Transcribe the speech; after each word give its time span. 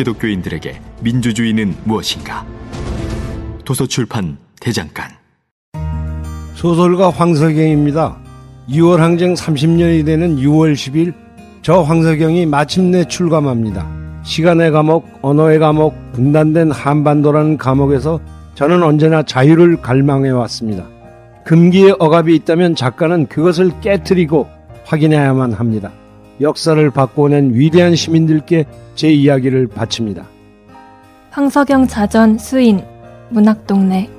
기독교인들에게 0.00 0.80
민주주의는 1.02 1.74
무엇인가 1.84 2.46
도서출판 3.66 4.38
대장간 4.60 5.10
소설가 6.54 7.10
황석영입니다. 7.10 8.16
6월 8.70 8.96
항쟁 8.98 9.34
30년이 9.34 10.06
되는 10.06 10.36
6월 10.36 10.72
10일 10.72 11.12
저 11.62 11.82
황석영이 11.82 12.46
마침내 12.46 13.04
출감합니다. 13.04 13.86
시간의 14.22 14.70
감옥, 14.70 15.06
언어의 15.20 15.58
감옥, 15.58 15.94
분단된 16.12 16.70
한반도라는 16.70 17.58
감옥에서 17.58 18.20
저는 18.54 18.82
언제나 18.82 19.22
자유를 19.22 19.82
갈망해 19.82 20.30
왔습니다. 20.30 20.86
금기의 21.44 21.96
억압이 21.98 22.34
있다면 22.36 22.74
작가는 22.74 23.26
그것을 23.26 23.80
깨뜨리고 23.80 24.48
확인해야만 24.84 25.52
합니다. 25.52 25.90
역사를 26.40 26.90
바꿔낸 26.90 27.52
위대한 27.54 27.94
시민들께 27.94 28.64
제 28.94 29.08
이야기를 29.10 29.68
바칩니다. 29.68 30.26
황석영 31.30 31.86
자전 31.86 32.38
수인 32.38 32.84
문학동네. 33.30 34.10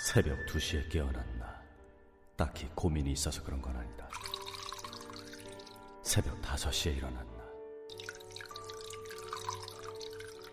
새벽 0.00 0.36
2시에 0.46 0.90
깨어났나? 0.90 1.24
딱히 2.36 2.66
고민이 2.74 3.12
있어서 3.12 3.42
그런 3.42 3.60
건 3.60 3.74
아니다. 3.76 4.08
새벽 6.02 6.40
5시에 6.42 6.96
일어났나? 6.96 7.22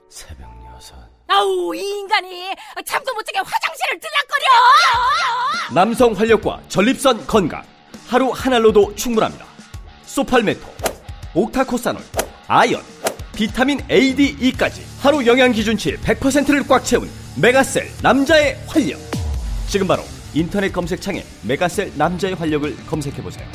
새벽 0.10 0.50
6 0.50 0.96
아우 1.28 1.74
이 1.76 1.80
인간이 1.80 2.54
잠도 2.86 3.14
못 3.14 3.24
자게 3.26 3.40
화장실을 3.40 4.00
들락거려! 4.00 4.46
남성 5.74 6.12
활력과 6.14 6.62
전립선 6.68 7.26
건강. 7.26 7.64
하루 8.08 8.30
한 8.32 8.54
알로도 8.54 8.94
충분합니다 8.96 9.46
소팔메토 10.12 10.60
옥타코사놀 11.34 12.02
아연 12.48 12.82
비타민 13.34 13.80
A, 13.90 14.14
D, 14.14 14.36
E까지 14.42 14.84
하루 15.00 15.26
영양 15.26 15.54
기준치 15.54 15.96
100%를 15.98 16.68
꽉 16.68 16.84
채운 16.84 17.10
메가셀 17.38 17.90
남자의 18.04 18.60
활력. 18.68 19.00
지금 19.70 19.88
바로 19.88 20.04
인터넷 20.34 20.74
검색창에 20.74 21.24
메가셀 21.44 21.94
남자의 21.96 22.34
활력을 22.34 22.76
검색해 22.88 23.24
보세요 23.24 23.48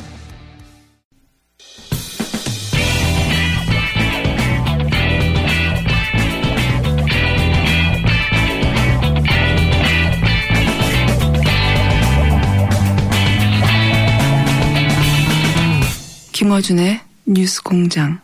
김어준의 16.47 17.01
뉴스 17.25 17.61
공장. 17.61 18.21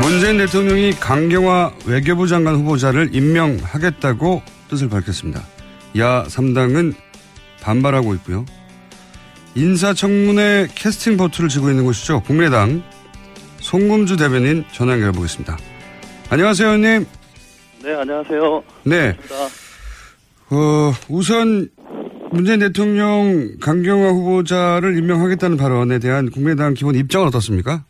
문재인 0.00 0.38
대통령이 0.38 0.92
강경화 0.92 1.74
외교부 1.84 2.26
장관 2.26 2.54
후보자를 2.54 3.14
임명하겠다고 3.14 4.40
뜻을 4.70 4.88
밝혔습니다. 4.88 5.42
야 5.98 6.24
3당은 6.24 6.94
반발하고 7.60 8.14
있고요. 8.14 8.46
인사청문회 9.54 10.68
캐스팅 10.74 11.18
보트를 11.18 11.50
쥐고 11.50 11.68
있는 11.68 11.84
곳이죠. 11.84 12.22
국민의당 12.22 12.82
송금주 13.60 14.16
대변인 14.16 14.64
전화 14.72 14.94
연결해 14.94 15.12
보겠습니다. 15.12 15.58
안녕하세요, 16.30 16.68
의원님. 16.68 17.06
네, 17.82 17.94
안녕하세요. 17.94 18.62
네. 18.84 19.14
어, 20.50 20.92
우선 21.08 21.68
문재인 22.30 22.60
대통령 22.60 23.56
강경화 23.62 24.08
후보자를 24.08 24.96
임명하겠다는 24.98 25.56
발언에 25.56 25.98
대한 25.98 26.30
국민의당 26.30 26.74
기본 26.74 26.94
입장은 26.94 27.28
어떻습니까? 27.28 27.84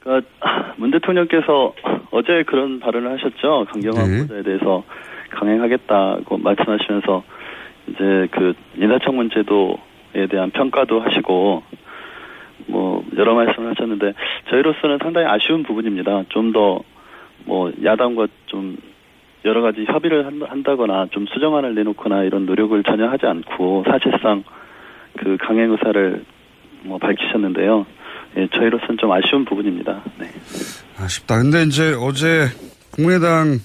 그러니까 0.00 0.28
문 0.76 0.90
대통령께서 0.90 1.74
어제 2.10 2.42
그런 2.46 2.80
발언을 2.80 3.12
하셨죠. 3.12 3.66
강경화 3.70 4.06
네. 4.06 4.18
후보자에 4.20 4.42
대해서 4.42 4.84
강행하겠다고 5.30 6.38
말씀하시면서 6.38 7.24
이제 7.88 8.28
그 8.30 8.54
인사청문 8.76 9.30
제도에 9.30 10.26
대한 10.30 10.50
평가도 10.50 11.00
하시고 11.00 11.62
뭐 12.66 13.04
여러 13.16 13.34
말씀을 13.34 13.70
하셨는데 13.70 14.14
저희로서는 14.50 14.98
상당히 15.02 15.26
아쉬운 15.26 15.62
부분입니다. 15.62 16.24
좀 16.30 16.52
더 16.52 16.82
뭐 17.46 17.72
야당과 17.82 18.26
좀 18.46 18.76
여러 19.44 19.60
가지 19.60 19.84
협의를 19.86 20.24
한- 20.26 20.40
한다거나 20.42 21.06
좀 21.10 21.26
수정안을 21.26 21.74
내놓거나 21.74 22.24
이런 22.24 22.46
노력을 22.46 22.82
전혀 22.84 23.08
하지 23.08 23.26
않고 23.26 23.84
사실상 23.86 24.42
그 25.18 25.36
강행 25.40 25.70
의사를 25.72 26.24
뭐 26.84 26.98
밝히셨는데요. 26.98 27.86
예, 28.38 28.48
저희로서는 28.52 28.96
좀 28.98 29.12
아쉬운 29.12 29.44
부분입니다. 29.44 30.02
네. 30.18 30.30
아쉽다. 30.98 31.38
근데 31.42 31.62
이제 31.64 31.94
어제 32.00 32.46
국민의당의 32.92 33.58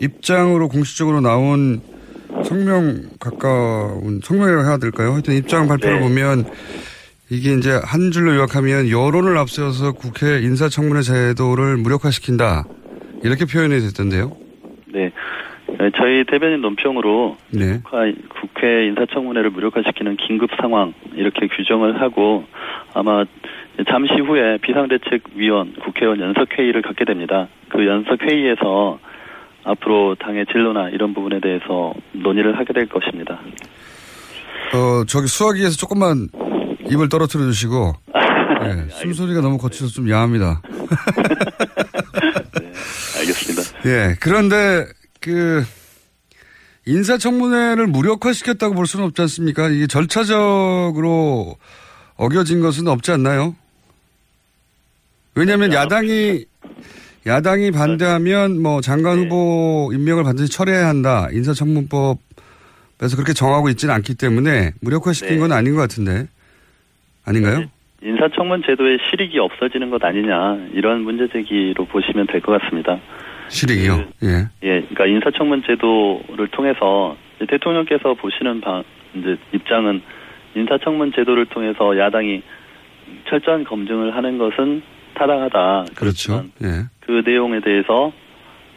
입장으로 0.00 0.68
공식적으로 0.68 1.20
나온 1.20 1.80
성명 2.44 3.02
가까운 3.20 4.20
성명이라고 4.22 4.68
해야 4.68 4.76
될까요? 4.78 5.12
하여튼 5.12 5.34
입장 5.34 5.68
발표를 5.68 6.00
네. 6.00 6.02
보면 6.08 6.44
이게 7.30 7.54
이제 7.54 7.80
한 7.82 8.10
줄로 8.10 8.34
요약하면 8.34 8.90
여론을 8.90 9.38
앞세워서 9.38 9.92
국회 9.92 10.40
인사청문회 10.40 11.02
제도를 11.02 11.76
무력화시킨다. 11.78 12.64
이렇게 13.22 13.44
표현이 13.44 13.80
됐던데요. 13.80 14.32
네. 14.86 15.10
네, 15.78 15.90
저희 15.96 16.24
대변인 16.24 16.60
논평으로 16.60 17.36
네. 17.50 17.80
국회- 17.82 18.86
인사청문회를 18.88 19.50
무력화시키는 19.50 20.16
긴급 20.16 20.50
상황 20.60 20.92
이렇게 21.14 21.46
규정을 21.48 22.00
하고 22.00 22.44
아마 22.94 23.24
잠시 23.88 24.14
후에 24.14 24.58
비상대책위원 24.58 25.74
국회의원 25.82 26.20
연석회의를 26.20 26.82
갖게 26.82 27.04
됩니다. 27.04 27.48
그 27.70 27.86
연석회의에서 27.86 28.98
앞으로 29.64 30.14
당의 30.16 30.44
진로나 30.52 30.90
이런 30.90 31.14
부분에 31.14 31.40
대해서 31.40 31.94
논의를 32.12 32.58
하게 32.58 32.72
될 32.72 32.86
것입니다. 32.86 33.40
어, 34.74 35.04
저기 35.06 35.26
수화기에서 35.26 35.76
조금만 35.76 36.28
입을 36.90 37.08
떨어뜨려 37.08 37.44
주시고, 37.46 37.92
네, 38.62 38.88
숨소리가 38.90 39.40
너무 39.40 39.56
거쳐서 39.58 39.90
좀 39.92 40.10
야합니다. 40.10 40.60
예, 43.86 44.16
그런데 44.20 44.86
그 45.20 45.64
인사청문회를 46.86 47.86
무력화시켰다고 47.88 48.74
볼 48.74 48.86
수는 48.86 49.06
없지 49.06 49.22
않습니까? 49.22 49.68
이게 49.68 49.86
절차적으로 49.86 51.56
어겨진 52.16 52.60
것은 52.60 52.86
없지 52.88 53.10
않나요? 53.12 53.54
왜냐하면 55.34 55.72
야당이 55.72 56.44
야당이 57.26 57.70
반대하면 57.70 58.60
뭐 58.60 58.80
장관 58.80 59.18
후보 59.18 59.90
임명을 59.94 60.24
반드시 60.24 60.50
철회해야 60.50 60.88
한다. 60.88 61.28
인사청문법에서 61.32 62.18
그렇게 63.14 63.32
정하고 63.32 63.68
있지는 63.68 63.94
않기 63.94 64.16
때문에 64.16 64.72
무력화시킨 64.80 65.34
네. 65.36 65.38
건 65.38 65.52
아닌 65.52 65.74
것 65.74 65.80
같은데 65.82 66.26
아닌가요? 67.24 67.64
인사청문 68.02 68.62
제도의 68.66 68.98
실익이 69.08 69.38
없어지는 69.38 69.90
것 69.90 70.02
아니냐 70.02 70.66
이런 70.74 71.02
문제 71.02 71.28
제기로 71.32 71.84
보시면 71.86 72.26
될 72.26 72.40
것 72.40 72.60
같습니다. 72.60 72.98
실익이요. 73.48 74.04
예. 74.24 74.28
예, 74.62 74.80
그러니까 74.80 75.06
인사청문 75.06 75.62
제도를 75.66 76.48
통해서 76.52 77.16
대통령께서 77.48 78.14
보시는 78.14 78.60
방, 78.60 78.82
이제 79.14 79.36
입장은 79.52 80.02
인사청문 80.54 81.12
제도를 81.12 81.46
통해서 81.46 81.98
야당이 81.98 82.42
철저한 83.28 83.64
검증을 83.64 84.14
하는 84.14 84.38
것은 84.38 84.82
타당하다. 85.14 85.86
그렇죠. 85.96 86.44
예. 86.62 86.86
그 87.00 87.22
내용에 87.24 87.60
대해서 87.60 88.12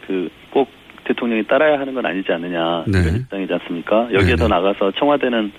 그 0.07 0.29
꼭 0.55 0.69
대통령이 1.03 1.43
따라야 1.43 1.79
하는 1.79 1.93
건 1.93 2.05
아니지 2.05 2.31
않느냐 2.31 2.85
네. 2.87 3.01
이런 3.01 3.15
입장이지 3.17 3.53
않습니까? 3.53 4.07
여기에 4.13 4.37
더 4.37 4.47
나가서 4.47 4.91
청와대는 4.93 5.51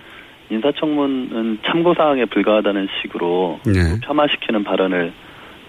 인사청문은 0.48 1.58
참고사항에 1.66 2.24
불과하다는 2.24 2.88
식으로 3.02 3.60
네. 3.66 4.00
폄하시키는 4.00 4.64
발언을 4.64 5.12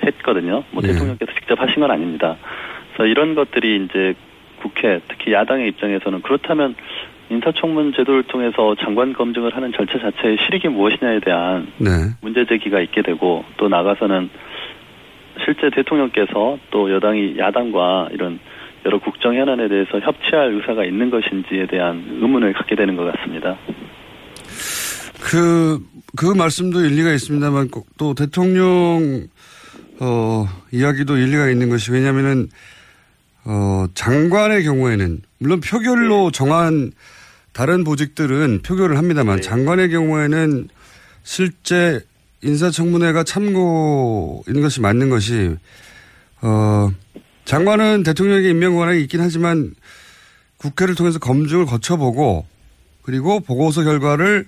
했거든요. 0.04 0.64
뭐 0.72 0.82
네. 0.82 0.94
대통령께서 0.94 1.32
직접 1.34 1.60
하신 1.60 1.82
건 1.82 1.92
아닙니다. 1.92 2.38
그래서 2.98 3.06
이런 3.06 3.36
것들이 3.36 3.86
이제 3.86 4.16
국회 4.60 5.00
특히 5.08 5.32
야당의 5.32 5.70
입장에서는 5.70 6.24
그렇다면 6.24 6.76
인사청문 7.30 7.94
제도를 7.96 8.24
통해서 8.24 8.76
장관 8.80 9.14
검증을 9.14 9.56
하는 9.56 9.72
절차 9.74 10.00
자체의 10.00 10.38
실익이 10.46 10.70
무엇이냐에 10.70 11.20
대한 11.20 11.68
네. 11.78 11.90
문제 12.22 12.46
제기가 12.46 12.82
있게 12.82 13.04
되고 13.04 13.46
또 13.58 13.70
나가서는 13.70 14.30
실제 15.46 15.70
대통령께서 15.70 16.58
또 16.72 16.92
여당이 16.92 17.38
야당과 17.38 18.10
이런 18.14 18.40
여러 18.86 19.00
국정 19.00 19.36
현안에 19.36 19.68
대해서 19.68 20.00
협치할 20.00 20.54
의사가 20.54 20.86
있는 20.86 21.12
것인지에 21.12 21.68
대한 21.68 22.04
의문을 22.22 22.54
갖게 22.54 22.76
되는 22.76 22.96
것 22.96 23.12
같습니다. 23.14 23.58
그, 25.22 25.80
그 26.16 26.34
말씀도 26.34 26.80
일리가 26.80 27.12
있습니다만 27.12 27.70
꼭또 27.70 28.14
대통령, 28.14 29.28
어, 30.00 30.46
이야기도 30.72 31.18
일리가 31.18 31.50
있는 31.50 31.70
것이 31.70 31.92
왜냐면은, 31.92 32.48
어, 33.50 33.88
장관의 33.94 34.66
경우에는, 34.66 35.22
물론 35.38 35.62
표결로 35.62 36.32
정한 36.32 36.92
다른 37.54 37.86
보직들은 37.86 38.62
표결을 38.62 38.98
합니다만 38.98 39.42
장관의 39.42 39.90
경우에는 39.90 40.68
실제 41.24 42.02
인사청문회가 42.44 43.24
참고인 43.24 44.62
것이 44.62 44.82
맞는 44.82 45.10
것이, 45.10 45.56
어, 46.42 46.92
장관은 47.46 48.04
대통령에게 48.04 48.50
임명 48.50 48.76
권한이 48.76 49.02
있긴 49.04 49.22
하지만 49.22 49.74
국회를 50.58 50.96
통해서 50.96 51.18
검증을 51.18 51.66
거쳐보고 51.66 52.46
그리고 53.02 53.40
보고서 53.40 53.84
결과를 53.84 54.46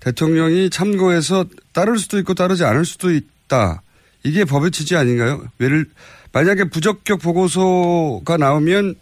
대통령이 0.00 0.68
참고해서 0.68 1.44
따를 1.72 1.96
수도 1.96 2.18
있고 2.18 2.34
따르지 2.34 2.64
않을 2.64 2.84
수도 2.84 3.12
있다. 3.12 3.82
이게 4.24 4.44
법의 4.44 4.70
취지 4.70 4.96
아닌가요? 4.96 5.42
예를 5.60 5.86
만약에 6.32 6.64
부적격 6.64 7.20
보고서가 7.20 8.36
나오면 8.36 8.94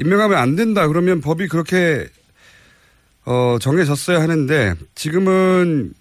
임명하면 0.00 0.38
안 0.38 0.56
된다. 0.56 0.86
그러면 0.88 1.20
법이 1.20 1.48
그렇게 1.48 2.06
어, 3.24 3.58
정해졌어야 3.60 4.20
하는데 4.20 4.74
지금은 4.94 5.92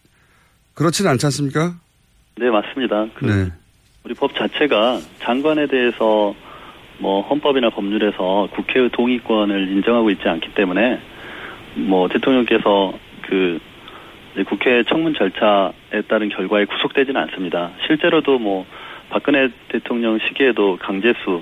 그렇진 0.73 1.07
않지 1.07 1.25
않습니까? 1.27 1.75
네, 2.37 2.49
맞습니다. 2.49 3.07
그 3.15 3.25
네. 3.25 3.51
우리 4.03 4.13
법 4.15 4.33
자체가 4.35 4.99
장관에 5.19 5.67
대해서 5.67 6.33
뭐 6.97 7.21
헌법이나 7.21 7.69
법률에서 7.69 8.49
국회의 8.55 8.89
동의권을 8.91 9.69
인정하고 9.71 10.09
있지 10.11 10.27
않기 10.27 10.53
때문에 10.55 10.99
뭐 11.75 12.07
대통령께서 12.07 12.93
그 13.27 13.59
국회 14.47 14.83
청문 14.83 15.13
절차에 15.13 16.01
따른 16.07 16.29
결과에 16.29 16.65
구속되지는 16.65 17.19
않습니다. 17.21 17.71
실제로도 17.85 18.39
뭐 18.39 18.65
박근혜 19.09 19.49
대통령 19.69 20.19
시기에도 20.19 20.77
강제수 20.77 21.41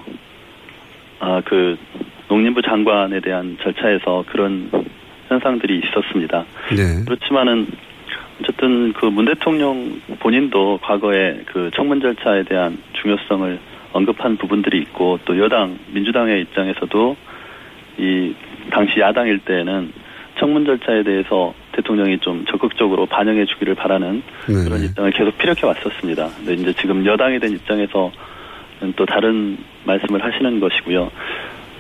아 1.20 1.42
그 1.46 1.78
농림부 2.30 2.62
장관에 2.62 3.20
대한 3.20 3.58
절차에서 3.62 4.24
그런 4.28 4.70
현상들이 5.28 5.82
있었습니다. 5.84 6.46
네. 6.70 7.04
그렇지만은 7.06 7.68
어쨌든 8.42 8.94
그 8.94 9.08
문 9.08 9.26
대통령 9.26 10.00
본인도 10.20 10.80
과거에 10.82 11.42
그 11.46 11.72
청문 11.76 12.00
절차에 12.00 12.44
대한 12.44 12.78
중요성을 12.94 13.60
언급한 13.92 14.38
부분들이 14.38 14.80
있고 14.80 15.20
또 15.26 15.38
여당 15.40 15.78
민주당의 15.92 16.42
입장에서도 16.42 17.18
이 17.98 18.34
당시 18.70 19.00
야당일 19.00 19.40
때는 19.40 19.92
청문 20.40 20.66
절차에 20.66 21.04
대해서 21.04 21.54
대통령이 21.74 22.20
좀 22.20 22.46
적극적으로 22.46 23.06
반영해 23.06 23.46
주기를 23.46 23.76
바라는 23.76 24.24
네. 24.48 24.54
그런 24.64 24.84
입장을 24.84 25.12
계속 25.12 25.38
피력해 25.38 25.68
왔었습니다. 25.68 26.30
근데 26.38 26.54
이제 26.54 26.74
지금 26.74 27.06
여당이 27.06 27.40
된 27.40 27.52
입장에서 27.52 28.12
또 28.96 29.06
다른 29.06 29.58
말씀을 29.86 30.24
하시는 30.24 30.60
것이고요. 30.60 31.12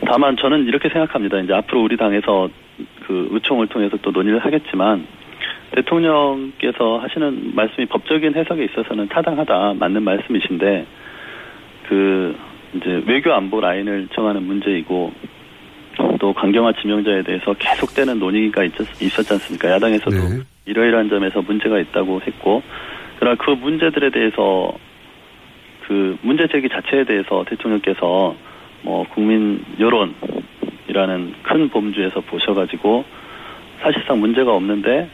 다만 0.05 0.35
저는 0.37 0.65
이렇게 0.65 0.89
생각합니다. 0.89 1.39
이제 1.39 1.53
앞으로 1.53 1.83
우리 1.83 1.97
당에서 1.97 2.49
그 3.05 3.27
의총을 3.31 3.67
통해서 3.67 3.97
또 4.01 4.11
논의를 4.11 4.39
하겠지만 4.39 5.07
대통령께서 5.71 6.97
하시는 6.97 7.51
말씀이 7.55 7.85
법적인 7.87 8.35
해석에 8.35 8.65
있어서는 8.65 9.07
타당하다 9.07 9.75
맞는 9.79 10.03
말씀이신데 10.03 10.85
그 11.87 12.35
이제 12.75 13.03
외교 13.07 13.33
안보 13.33 13.61
라인을 13.61 14.09
정하는 14.13 14.43
문제이고 14.43 15.11
또 16.19 16.33
강경화 16.33 16.73
지명자에 16.73 17.23
대해서 17.23 17.53
계속되는 17.53 18.19
논의가 18.19 18.63
있었, 18.63 19.01
있었지 19.01 19.33
않습니까? 19.33 19.69
야당에서도 19.69 20.11
네. 20.11 20.41
이러이러한 20.65 21.09
점에서 21.09 21.41
문제가 21.41 21.79
있다고 21.79 22.21
했고 22.21 22.61
그러나 23.19 23.35
그 23.39 23.51
문제들에 23.51 24.11
대해서 24.11 24.71
그 25.87 26.17
문제 26.21 26.47
제기 26.47 26.69
자체에 26.69 27.03
대해서 27.03 27.43
대통령께서 27.47 28.35
뭐 28.83 29.05
국민 29.09 29.63
여론이라는 29.79 31.33
큰 31.43 31.69
범주에서 31.69 32.21
보셔가지고 32.21 33.03
사실상 33.81 34.19
문제가 34.19 34.53
없는데 34.53 35.09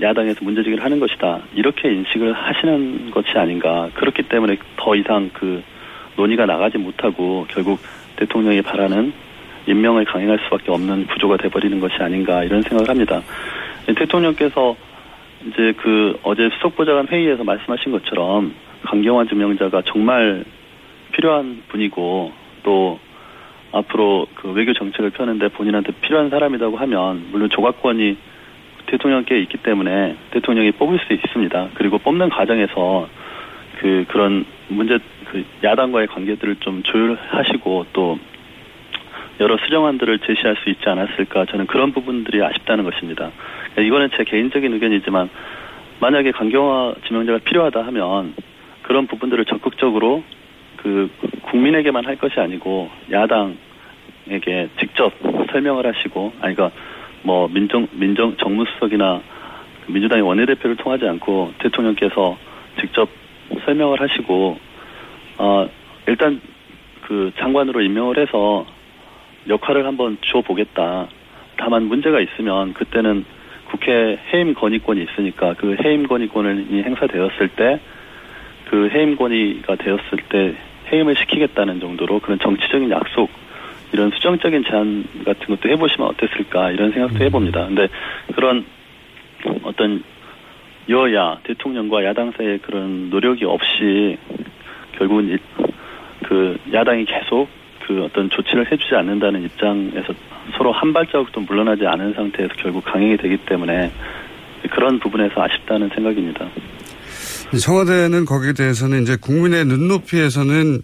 야당에서 0.00 0.44
문제 0.44 0.62
제기를 0.62 0.84
하는 0.84 1.00
것이다 1.00 1.40
이렇게 1.54 1.92
인식을 1.92 2.32
하시는 2.32 3.10
것이 3.10 3.30
아닌가 3.38 3.88
그렇기 3.94 4.24
때문에 4.24 4.56
더 4.76 4.94
이상 4.94 5.30
그 5.32 5.62
논의가 6.16 6.46
나가지 6.46 6.78
못하고 6.78 7.46
결국 7.48 7.78
대통령이 8.16 8.62
바라는 8.62 9.12
임명을 9.66 10.04
강행할 10.04 10.38
수밖에 10.44 10.70
없는 10.70 11.06
구조가 11.06 11.36
돼버리는 11.38 11.78
것이 11.80 11.96
아닌가 11.96 12.44
이런 12.44 12.62
생각을 12.62 12.88
합니다. 12.88 13.22
대통령께서 13.86 14.76
이제 15.46 15.72
그 15.76 16.18
어제 16.22 16.48
수석보좌관 16.54 17.08
회의에서 17.08 17.44
말씀하신 17.44 17.92
것처럼 17.92 18.54
강경화 18.82 19.26
지명자가 19.26 19.82
정말 19.86 20.44
필요한 21.12 21.62
분이고 21.68 22.32
또 22.62 22.98
앞으로 23.72 24.26
그 24.34 24.52
외교 24.52 24.72
정책을 24.72 25.10
펴는데 25.10 25.48
본인한테 25.48 25.92
필요한 26.00 26.30
사람이라고 26.30 26.76
하면 26.76 27.26
물론 27.30 27.48
조각권이 27.50 28.16
대통령께 28.86 29.38
있기 29.40 29.58
때문에 29.58 30.16
대통령이 30.30 30.72
뽑을 30.72 30.98
수 31.00 31.12
있습니다. 31.12 31.70
그리고 31.74 31.98
뽑는 31.98 32.28
과정에서 32.28 33.08
그 33.78 34.04
그런 34.08 34.44
문제 34.68 34.98
그 35.26 35.44
야당과의 35.62 36.06
관계들을 36.06 36.56
좀 36.60 36.82
조율하시고 36.82 37.86
또 37.92 38.18
여러 39.40 39.56
수정안들을 39.58 40.20
제시할 40.20 40.56
수 40.62 40.70
있지 40.70 40.88
않았을까 40.88 41.46
저는 41.46 41.66
그런 41.66 41.92
부분들이 41.92 42.42
아쉽다는 42.42 42.84
것입니다. 42.84 43.30
이거는 43.78 44.10
제 44.16 44.24
개인적인 44.24 44.72
의견이지만 44.72 45.28
만약에 46.00 46.32
강경화 46.32 46.94
지명자가 47.06 47.38
필요하다 47.44 47.82
하면 47.86 48.34
그런 48.82 49.06
부분들을 49.06 49.44
적극적으로 49.44 50.22
그 50.76 51.10
국민에게만 51.42 52.06
할 52.06 52.16
것이 52.16 52.38
아니고 52.38 52.90
야당에게 53.10 54.68
직접 54.78 55.12
설명을 55.50 55.86
하시고 55.86 56.32
아니 56.40 56.54
그러니까 56.54 56.78
뭐 57.22 57.48
민정 57.48 57.88
민정 57.92 58.36
정무수석이나 58.36 59.20
민주당의 59.88 60.22
원내대표를 60.22 60.76
통하지 60.76 61.06
않고 61.06 61.52
대통령께서 61.58 62.36
직접 62.80 63.08
설명을 63.64 64.00
하시고 64.00 64.58
어 65.38 65.68
일단 66.06 66.40
그 67.02 67.32
장관으로 67.38 67.80
임명을 67.82 68.18
해서 68.18 68.66
역할을 69.48 69.86
한번 69.86 70.18
줘 70.22 70.40
보겠다. 70.40 71.06
다만 71.56 71.84
문제가 71.84 72.20
있으면 72.20 72.74
그때는 72.74 73.24
국회 73.70 74.18
해임 74.32 74.54
건의권이 74.54 75.02
있으니까 75.02 75.54
그 75.54 75.76
해임 75.84 76.06
건의권이 76.06 76.82
행사되었을 76.82 77.48
때 77.56 77.80
그 78.66 78.88
해임 78.92 79.14
건의가 79.14 79.76
되었을 79.76 80.18
때 80.28 80.54
해임을 80.92 81.14
시키겠다는 81.16 81.78
정도로 81.78 82.18
그런 82.18 82.36
정치적인 82.40 82.90
약속 82.90 83.30
이런 83.92 84.10
수정적인 84.10 84.64
제안 84.64 85.04
같은 85.24 85.46
것도 85.46 85.68
해보시면 85.68 86.08
어땠을까 86.08 86.72
이런 86.72 86.90
생각도 86.90 87.22
해봅니다. 87.24 87.66
근데 87.66 87.86
그런 88.34 88.64
어떤 89.62 90.02
여야 90.88 91.38
대통령과 91.44 92.04
야당 92.04 92.32
사이의 92.32 92.58
그런 92.58 93.08
노력이 93.10 93.44
없이 93.44 94.18
결국은 94.98 95.28
이- 95.36 95.64
그 96.24 96.58
야당이 96.72 97.04
계속 97.04 97.48
그 97.86 98.02
어떤 98.02 98.28
조치를 98.30 98.70
해주지 98.70 98.94
않는다는 98.94 99.44
입장에서 99.44 100.12
서로 100.56 100.72
한 100.72 100.92
발자국도 100.92 101.42
물러나지 101.42 101.86
않은 101.86 102.14
상태에서 102.14 102.52
결국 102.58 102.84
강행이 102.84 103.16
되기 103.16 103.36
때문에 103.46 103.92
그런 104.72 104.98
부분에서 104.98 105.40
아쉽다는 105.40 105.90
생각입니다. 105.94 106.48
청와대는 107.60 108.24
거기에 108.24 108.52
대해서는 108.54 109.02
이제 109.02 109.16
국민의 109.16 109.64
눈높이에서는 109.66 110.82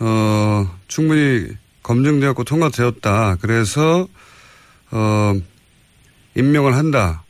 어 0.00 0.66
충분히 0.88 1.46
검증되었고 1.82 2.44
통과되었다. 2.44 3.36
그래서 3.42 4.06
어 4.90 5.34
임명을 6.36 6.74
한다. 6.74 7.22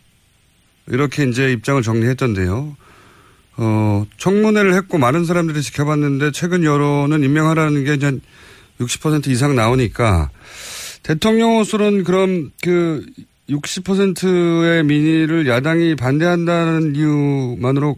이렇게 0.86 1.24
이제 1.24 1.50
입장을 1.50 1.82
정리했던데요. 1.82 2.76
어 3.56 4.06
청문회를 4.18 4.74
했고 4.74 4.98
많은 4.98 5.24
사람들이 5.24 5.60
지켜봤는데 5.62 6.30
최근 6.30 6.62
여론은 6.62 7.24
임명하라는 7.24 7.84
게 7.84 7.94
이제 7.94 8.18
60% 8.80 9.28
이상 9.28 9.54
나오니까 9.54 10.30
대통령으로서는 11.02 12.04
그럼 12.04 12.50
그 12.62 13.04
60%의 13.48 14.84
민의를 14.84 15.46
야당이 15.46 15.96
반대한다는 15.96 16.96
이유만으로 16.96 17.96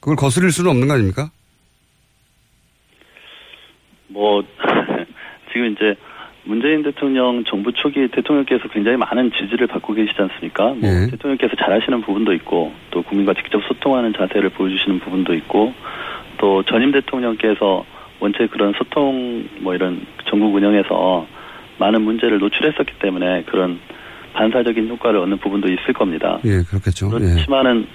그걸 0.00 0.16
거스릴 0.16 0.50
수는 0.50 0.70
없는 0.70 0.88
거 0.88 0.94
아닙니까? 0.94 1.30
뭐 4.08 4.42
지금 5.52 5.72
이제 5.72 5.96
문재인 6.44 6.82
대통령 6.82 7.44
정부 7.44 7.72
초기 7.72 8.08
대통령께서 8.08 8.68
굉장히 8.68 8.96
많은 8.96 9.32
지지를 9.32 9.66
받고 9.66 9.94
계시지 9.94 10.14
않습니까? 10.16 10.68
뭐 10.74 10.88
예. 10.88 11.10
대통령께서 11.10 11.56
잘하시는 11.56 12.00
부분도 12.02 12.32
있고 12.34 12.72
또 12.90 13.02
국민과 13.02 13.34
직접 13.34 13.60
소통하는 13.64 14.14
자세를 14.16 14.50
보여주시는 14.50 15.00
부분도 15.00 15.34
있고 15.34 15.74
또 16.38 16.62
전임 16.62 16.92
대통령께서 16.92 17.84
원체 18.20 18.46
그런 18.46 18.72
소통 18.74 19.48
뭐 19.60 19.74
이런 19.74 20.06
전국 20.28 20.54
운영에서 20.54 21.26
많은 21.78 22.02
문제를 22.02 22.38
노출했었기 22.38 22.94
때문에 22.98 23.44
그런 23.44 23.78
반사적인 24.32 24.88
효과를 24.88 25.20
얻는 25.20 25.38
부분도 25.38 25.68
있을 25.68 25.92
겁니다. 25.94 26.38
예, 26.44 26.62
그렇겠죠. 26.62 27.06
예. 27.06 27.18
그렇지만은 27.18 27.86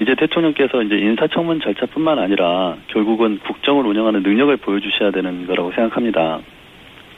이제 0.00 0.14
대통령께서 0.14 0.82
이제 0.82 0.96
인사청문 0.96 1.60
절차뿐만 1.60 2.18
아니라 2.18 2.76
결국은 2.88 3.38
국정을 3.40 3.84
운영하는 3.86 4.22
능력을 4.22 4.56
보여주셔야 4.58 5.10
되는 5.10 5.46
거라고 5.46 5.72
생각합니다. 5.72 6.40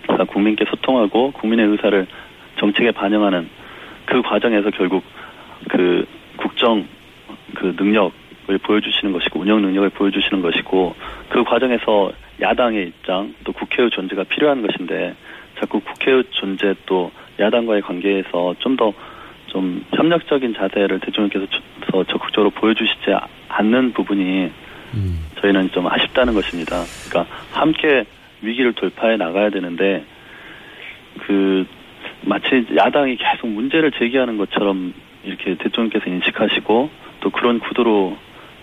그러니까 0.03 0.25
국민께 0.25 0.65
소통하고 0.69 1.33
국민의 1.33 1.67
의사를 1.67 2.07
정책에 2.59 2.91
반영하는 2.91 3.49
그 4.07 4.23
과정에서 4.23 4.71
결국 4.71 5.05
그 5.69 6.07
국정 6.37 6.87
그 7.55 7.77
능력 7.77 8.13
을 8.51 8.59
보여주시는 8.59 9.13
것이고 9.13 9.41
운영 9.41 9.63
능력을 9.63 9.89
보여주시는 9.91 10.43
것이고 10.43 10.95
그 11.29 11.45
과정에서 11.45 12.13
야당의 12.41 12.89
입장 12.89 13.35
또 13.45 13.53
국회의 13.53 13.91
존재가 13.91 14.25
필요한 14.25 14.63
것인데 14.67 15.15
자꾸 15.59 15.81
국회의 15.81 16.25
존재 16.31 16.75
또 16.87 17.11
야당과의 17.39 17.83
관계에서 17.83 18.55
좀 18.59 18.77
더좀 18.77 19.85
협력적인 19.95 20.55
자세를 20.55 21.01
대통령께서 21.01 21.47
저- 21.93 22.05
적극적으로 22.05 22.51
보여주시지 22.51 23.13
않는 23.49 23.93
부분이 23.93 24.51
저희는 25.41 25.71
좀 25.71 25.87
아쉽다는 25.87 26.35
것입니다. 26.35 26.83
그러니까 27.09 27.33
함께 27.53 28.05
위기를 28.43 28.73
돌파해 28.73 29.17
나가야 29.17 29.51
되는데 29.51 30.05
그 31.21 31.67
마치 32.23 32.67
야당이 32.75 33.17
계속 33.17 33.47
문제를 33.49 33.93
제기하는 33.93 34.37
것처럼 34.39 34.93
이렇게 35.25 35.55
대통령께서 35.55 36.07
인식하시고 36.09 36.91
또 37.21 37.31
그런 37.31 37.59
구도로 37.61 38.17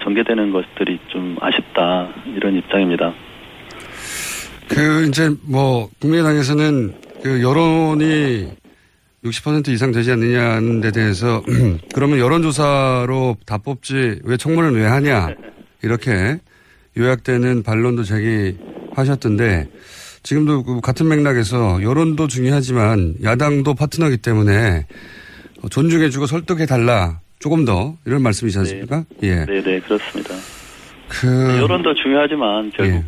전개되는 0.07 0.51
것들이 0.51 0.99
좀 1.09 1.35
아쉽다 1.41 2.07
이런 2.35 2.55
입장입니다. 2.55 3.13
그 4.69 5.05
이제 5.07 5.29
뭐 5.43 5.89
국민의당에서는 5.99 6.93
그 7.23 7.41
여론이 7.41 8.47
60% 9.25 9.67
이상 9.69 9.91
되지 9.91 10.11
않느냐는 10.13 10.79
데 10.79 10.91
대해서 10.91 11.43
그러면 11.93 12.19
여론조사로 12.19 13.37
다 13.45 13.57
뽑지 13.57 14.21
왜 14.23 14.37
청문을 14.37 14.79
왜 14.79 14.85
하냐 14.85 15.29
이렇게 15.83 16.39
요약되는 16.97 17.63
반론도 17.63 18.03
제기하셨던데 18.03 19.67
지금도 20.23 20.63
그 20.63 20.81
같은 20.81 21.07
맥락에서 21.09 21.81
여론도 21.81 22.27
중요하지만 22.27 23.15
야당도 23.23 23.73
파트너기 23.73 24.17
때문에 24.17 24.85
존중해주고 25.69 26.27
설득해달라 26.27 27.19
조금 27.39 27.65
더 27.65 27.94
이런 28.06 28.22
말씀이지 28.24 28.58
않습니까? 28.60 29.03
예. 29.24 29.46
네, 29.46 29.62
네 29.62 29.79
그렇습니다. 29.79 30.34
그 31.08 31.58
여론도 31.62 31.94
중요하지만 31.96 32.72
결국 32.72 32.94
예. 32.96 33.03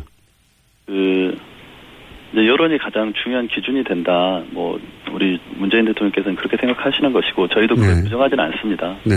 그 0.86 1.38
이제 2.32 2.46
여론이 2.46 2.78
가장 2.78 3.12
중요한 3.22 3.48
기준이 3.48 3.82
된다. 3.84 4.42
뭐 4.50 4.80
우리 5.12 5.38
문재인 5.56 5.84
대통령께서는 5.86 6.36
그렇게 6.36 6.56
생각하시는 6.56 7.12
것이고 7.12 7.48
저희도 7.48 7.74
그걸 7.74 7.96
네. 7.96 8.02
부정하지는 8.04 8.44
않습니다. 8.44 8.96
네. 9.04 9.14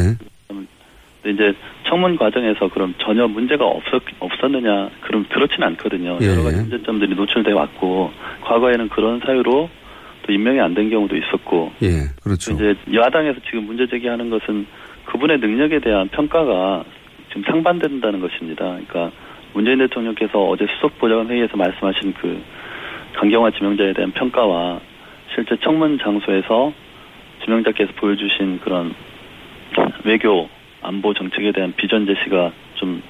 근데 1.22 1.32
이제 1.52 1.58
청문 1.88 2.18
과정에서 2.18 2.68
그럼 2.70 2.94
전혀 2.98 3.28
문제가 3.28 3.66
없었 3.66 4.02
없었느냐? 4.20 4.90
그럼 5.02 5.26
그렇진 5.30 5.64
않거든요. 5.64 6.18
예. 6.22 6.28
여러 6.28 6.44
가지 6.44 6.58
문제점들이 6.58 7.16
노출돼 7.16 7.52
왔고 7.52 8.12
과거에는 8.42 8.90
그런 8.90 9.22
사유로 9.24 9.70
또 10.26 10.32
임명이 10.34 10.60
안 10.60 10.74
된 10.74 10.90
경우도 10.90 11.16
있었고 11.16 11.72
예, 11.84 12.08
그렇죠. 12.24 12.54
이제 12.54 12.76
야당에서 12.94 13.40
지금 13.46 13.66
문제 13.66 13.86
제기하는 13.88 14.30
것은 14.30 14.66
그분의 15.14 15.38
능력에 15.38 15.80
대한 15.80 16.10
평가가 16.10 16.84
지금 17.30 17.44
상반된다는 17.44 18.20
것입니다. 18.20 18.66
그러니까 18.66 19.12
문재인 19.54 19.78
대통령께서 19.78 20.44
어제 20.44 20.66
수석 20.76 20.98
보좌관 20.98 21.28
회의에서 21.28 21.56
말씀하신 21.56 22.14
그 22.14 22.42
강경화 23.14 23.52
지명자에 23.52 23.94
대한 23.94 24.12
평가와 24.12 24.80
실제 25.34 25.56
청문 25.62 26.00
장소에서 26.00 26.74
지명자께서 27.44 27.94
보여주신 27.98 28.60
그런 28.62 28.94
외교 30.04 30.50
안보 30.82 31.14
정책에 31.14 31.52
대한 31.52 31.74
비전 31.78 32.08
제시가 32.08 32.52
좀 32.76 33.02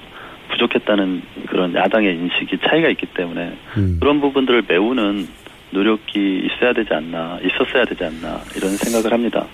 부족했다는 0.50 1.22
그런 1.46 1.74
야당의 1.74 2.16
인식이 2.16 2.58
차이가 2.58 2.88
있기 2.90 3.06
때문에 3.06 3.56
음. 3.78 3.96
그런 3.98 4.20
부분들을 4.20 4.64
메우는 4.68 5.26
노력이 5.70 6.46
있어야 6.46 6.72
되지 6.74 6.92
않나, 6.92 7.38
있었어야 7.42 7.84
되지 7.86 8.04
않나 8.04 8.40
이런 8.56 8.76
생각을 8.76 9.12
합니다. 9.12 9.46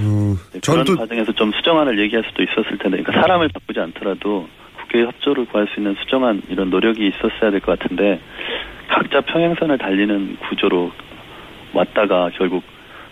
어, 0.00 0.36
네, 0.52 0.60
그런 0.64 0.84
또 0.84 0.96
과정에서 0.96 1.32
좀 1.32 1.52
수정안을 1.52 1.98
얘기할 1.98 2.24
수도 2.28 2.42
있었을 2.42 2.78
텐데, 2.78 3.02
그러니까 3.02 3.12
사람을 3.20 3.48
바꾸지 3.48 3.80
않더라도 3.80 4.48
국회의 4.82 5.06
협조를 5.06 5.46
구할 5.46 5.66
수 5.68 5.80
있는 5.80 5.94
수정안 6.00 6.42
이런 6.48 6.70
노력이 6.70 7.06
있었어야 7.08 7.50
될 7.50 7.60
것 7.60 7.78
같은데 7.78 8.20
각자 8.88 9.20
평행선을 9.20 9.78
달리는 9.78 10.36
구조로 10.48 10.90
왔다가 11.74 12.30
결국 12.34 12.62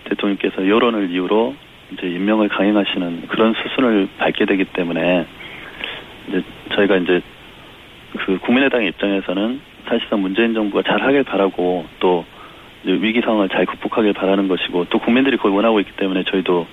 대통령께서 0.04 0.66
여론을 0.66 1.10
이유로 1.10 1.54
이제 1.92 2.06
임명을 2.08 2.48
강행하시는 2.48 3.26
그런 3.28 3.54
수순을 3.54 4.08
밟게 4.18 4.46
되기 4.46 4.64
때문에 4.64 5.26
이제 6.28 6.42
저희가 6.74 6.96
이제 6.96 7.20
그 8.18 8.38
국민의당의 8.38 8.88
입장에서는 8.88 9.60
사실상 9.88 10.22
문재인 10.22 10.54
정부가 10.54 10.82
잘 10.82 11.02
하길 11.02 11.24
바라고 11.24 11.86
또 12.00 12.24
위기 12.92 13.20
상황을 13.20 13.48
잘 13.48 13.66
극복하길 13.66 14.12
바라는 14.12 14.48
것이고 14.48 14.86
또 14.90 14.98
국민들이 14.98 15.36
그걸 15.36 15.52
원하고 15.52 15.80
있기 15.80 15.92
때문에 15.96 16.24
저희도 16.24 16.66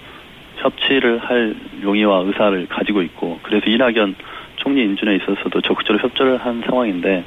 협치를 0.58 1.20
할 1.20 1.56
용의와 1.82 2.20
의사를 2.20 2.68
가지고 2.68 3.02
있고 3.02 3.40
그래서 3.44 3.66
이낙연 3.68 4.16
총리 4.58 4.84
인준에 4.84 5.16
있어서도 5.16 5.62
적극적으로 5.62 6.00
협조를 6.04 6.38
한 6.38 6.64
상황인데 6.66 7.24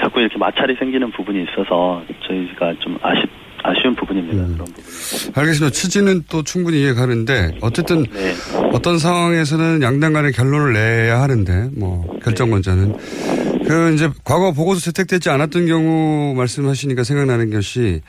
자꾸 0.00 0.20
이렇게 0.20 0.38
마찰이 0.38 0.76
생기는 0.76 1.10
부분이 1.10 1.44
있어서 1.44 2.02
저희가 2.26 2.74
좀 2.80 2.98
아쉽 3.02 3.28
아쉬운 3.66 3.94
부분입니다. 3.94 4.42
음. 4.42 4.52
그런 4.54 4.66
부분. 4.66 4.84
알겠습니다. 5.34 5.72
취지는 5.72 6.22
또 6.30 6.42
충분히 6.42 6.82
이해가는데 6.82 7.56
어쨌든 7.62 8.02
네. 8.04 8.34
어떤 8.74 8.98
상황에서는 8.98 9.82
양당 9.82 10.12
간의 10.12 10.32
결론을 10.32 10.74
내야 10.74 11.22
하는데 11.22 11.70
뭐 11.74 12.04
결정권자는 12.22 12.94
그 13.66 13.94
이제 13.94 14.10
과거 14.24 14.52
보고서 14.52 14.80
채택되지 14.80 15.30
않았던 15.30 15.66
경우 15.66 16.34
말씀하시니까 16.34 17.04
생각나는 17.04 17.50
것이 17.50 18.00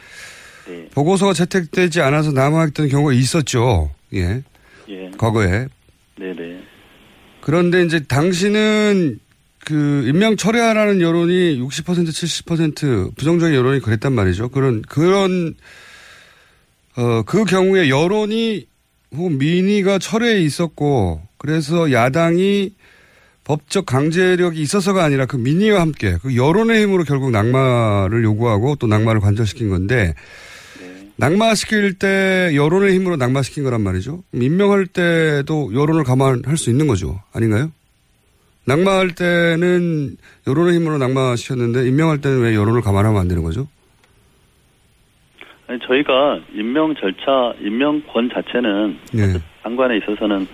네. 0.68 0.88
보고서가 0.94 1.34
채택되지 1.34 2.02
않아서 2.02 2.32
남아있던 2.32 2.90
경우가 2.90 3.14
있었죠. 3.14 3.92
예. 4.14 4.44
예. 4.90 5.12
과거에. 5.18 5.68
네네. 6.18 6.64
그런데 7.42 7.84
이제 7.84 8.00
당신은 8.00 9.20
그 9.66 10.04
임명 10.08 10.36
철회하라는 10.38 11.02
여론이 11.02 11.60
60% 11.60 12.08
70% 12.08 13.16
부정적인 13.16 13.56
여론이 13.56 13.82
그랬단 13.82 14.14
말이죠. 14.14 14.50
그런 14.50 14.82
그런 14.84 15.56
어 16.98 17.24
그 17.26 17.44
경우에 17.46 17.90
여론이 17.90 18.68
혹은 19.16 19.38
민의가 19.38 20.00
철회에 20.00 20.42
있었고 20.42 21.22
그래서 21.38 21.92
야당이 21.92 22.74
법적 23.46 23.86
강제력이 23.86 24.60
있어서가 24.60 25.04
아니라 25.04 25.26
그 25.26 25.38
민의와 25.38 25.80
함께 25.80 26.16
그 26.22 26.36
여론의 26.36 26.82
힘으로 26.82 27.04
결국 27.04 27.32
낙마를 27.32 28.24
요구하고 28.24 28.76
또 28.76 28.88
낙마를 28.88 29.22
관철시킨 29.22 29.70
건데 29.70 30.14
낙마시킬 31.18 31.98
때 31.98 32.52
여론의 32.56 32.94
힘으로 32.96 33.16
낙마시킨 33.16 33.64
거란 33.64 33.82
말이죠. 33.82 34.24
임명할 34.34 34.88
때도 34.88 35.74
여론을 35.74 36.04
감안할 36.04 36.58
수 36.58 36.70
있는 36.70 36.88
거죠. 36.88 37.22
아닌가요? 37.34 37.72
낙마할 38.68 39.14
때는 39.14 40.18
여론의 40.48 40.76
힘으로 40.76 40.98
낙마시켰는데 40.98 41.88
임명할 41.88 42.20
때는 42.20 42.42
왜 42.42 42.56
여론을 42.56 42.82
감안하면 42.82 43.22
안 43.22 43.28
되는 43.28 43.44
거죠? 43.44 43.68
아니, 45.68 45.80
저희가 45.88 46.40
임명 46.54 46.96
절차, 46.96 47.54
임명권 47.62 48.32
자체는 48.34 49.00
네. 49.14 49.40
장관에 49.64 49.98
있어서는 49.98 50.48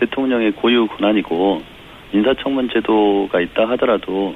대통령의 0.00 0.52
고유 0.52 0.86
권한이고 0.88 1.77
인사청문 2.12 2.70
제도가 2.72 3.40
있다 3.40 3.68
하더라도 3.70 4.34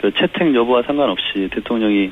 그 0.00 0.12
채택 0.14 0.54
여부와 0.54 0.82
상관없이 0.82 1.48
대통령이 1.52 2.10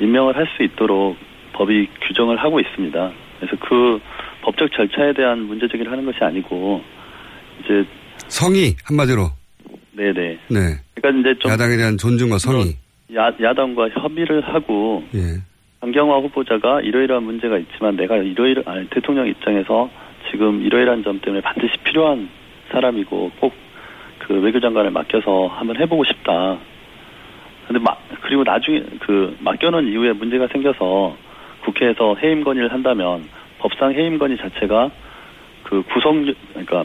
임명을 0.00 0.36
할 0.36 0.46
수 0.56 0.62
있도록 0.62 1.16
법이 1.52 1.88
규정을 2.02 2.36
하고 2.36 2.60
있습니다. 2.60 3.12
그래서 3.40 3.56
그 3.60 4.00
법적 4.42 4.70
절차에 4.72 5.12
대한 5.12 5.40
문제 5.40 5.66
제기를 5.68 5.90
하는 5.90 6.04
것이 6.04 6.18
아니고 6.22 6.82
이제 7.64 7.84
성의 8.28 8.74
한마디로. 8.84 9.28
네네. 9.92 10.38
네. 10.48 10.58
그러니까 10.94 11.20
이제 11.20 11.38
좀 11.40 11.50
야당에 11.50 11.76
대한 11.76 11.98
존중과 11.98 12.38
성의. 12.38 12.76
야, 13.16 13.32
야당과 13.40 13.88
협의를 13.88 14.42
하고 14.42 15.02
예. 15.14 15.40
강경화 15.80 16.18
후보자가 16.18 16.80
이러이러한 16.82 17.22
문제가 17.24 17.58
있지만 17.58 17.96
내가 17.96 18.16
이러이러 18.16 18.62
아니 18.66 18.88
대통령 18.90 19.26
입장에서 19.26 19.90
지금 20.30 20.62
이러이러한 20.62 21.02
점 21.04 21.20
때문에 21.20 21.40
반드시 21.40 21.72
필요한 21.84 22.28
사람이고 22.70 23.32
꼭 23.40 23.52
그 24.28 24.34
외교장관을 24.34 24.90
맡겨서 24.90 25.46
한번 25.48 25.76
해보고 25.80 26.04
싶다. 26.04 26.58
근데 27.66 27.80
막 27.80 28.00
그리고 28.20 28.44
나중에 28.44 28.82
그 29.00 29.36
맡겨놓은 29.40 29.88
이후에 29.88 30.12
문제가 30.12 30.46
생겨서 30.48 31.16
국회에서 31.64 32.14
해임 32.22 32.44
건의를 32.44 32.72
한다면 32.72 33.24
법상 33.58 33.92
해임 33.94 34.18
건의 34.18 34.36
자체가 34.36 34.90
그 35.64 35.82
구성 35.82 36.32
그러니까 36.50 36.84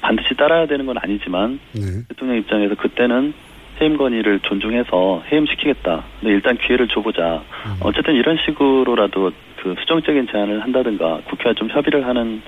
반드시 0.00 0.34
따라야 0.34 0.66
되는 0.66 0.84
건 0.86 0.96
아니지만 0.98 1.60
네. 1.72 1.80
대통령 2.08 2.36
입장에서 2.38 2.74
그때는 2.74 3.32
해임 3.80 3.96
건의를 3.96 4.40
존중해서 4.40 5.22
해임시키겠다. 5.30 6.04
근데 6.20 6.34
일단 6.34 6.56
기회를 6.56 6.88
줘보자. 6.88 7.42
어쨌든 7.80 8.14
이런 8.14 8.36
식으로라도 8.44 9.32
그 9.56 9.74
수정적인 9.78 10.28
제안을 10.30 10.62
한다든가 10.62 11.20
국회와 11.24 11.54
좀 11.54 11.68
협의를 11.70 12.06
하는 12.06 12.42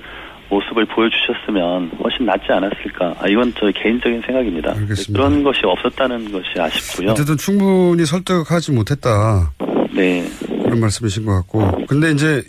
모습을 0.49 0.85
보여주셨으면 0.85 1.91
훨씬 2.03 2.25
낫지 2.25 2.51
않았을까. 2.51 3.15
아, 3.19 3.27
이건 3.27 3.53
저 3.57 3.71
개인적인 3.71 4.21
생각입니다. 4.25 4.71
알겠습니다. 4.71 5.13
그런 5.13 5.43
것이 5.43 5.61
없었다는 5.63 6.31
것이 6.31 6.47
아쉽고요. 6.59 7.11
어쨌든 7.11 7.37
충분히 7.37 8.05
설득하지 8.05 8.71
못했다. 8.71 9.51
네. 9.93 10.27
그런 10.63 10.79
말씀이신 10.79 11.25
것 11.25 11.33
같고. 11.35 11.85
근데 11.87 12.11
이제 12.11 12.43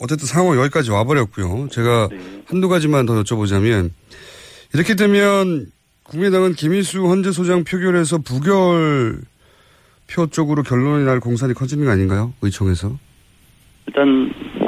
어쨌든 0.00 0.26
상황 0.26 0.58
여기까지 0.58 0.90
와버렸고요. 0.90 1.68
제가 1.70 2.08
한두 2.46 2.68
가지만 2.68 3.06
더 3.06 3.22
여쭤보자면 3.22 3.90
이렇게 4.74 4.94
되면 4.94 5.66
국민당은 6.04 6.54
김희수 6.54 7.06
헌재 7.06 7.32
소장 7.32 7.64
표결에서 7.64 8.18
부결 8.18 9.20
표 10.08 10.26
쪽으로 10.26 10.62
결론이 10.62 11.04
날 11.04 11.20
공산이 11.20 11.54
커지는 11.54 11.86
거 11.86 11.90
아닌가요? 11.90 12.32
의총에서. 12.42 12.98
일단 13.86 14.30
뭐 14.58 14.61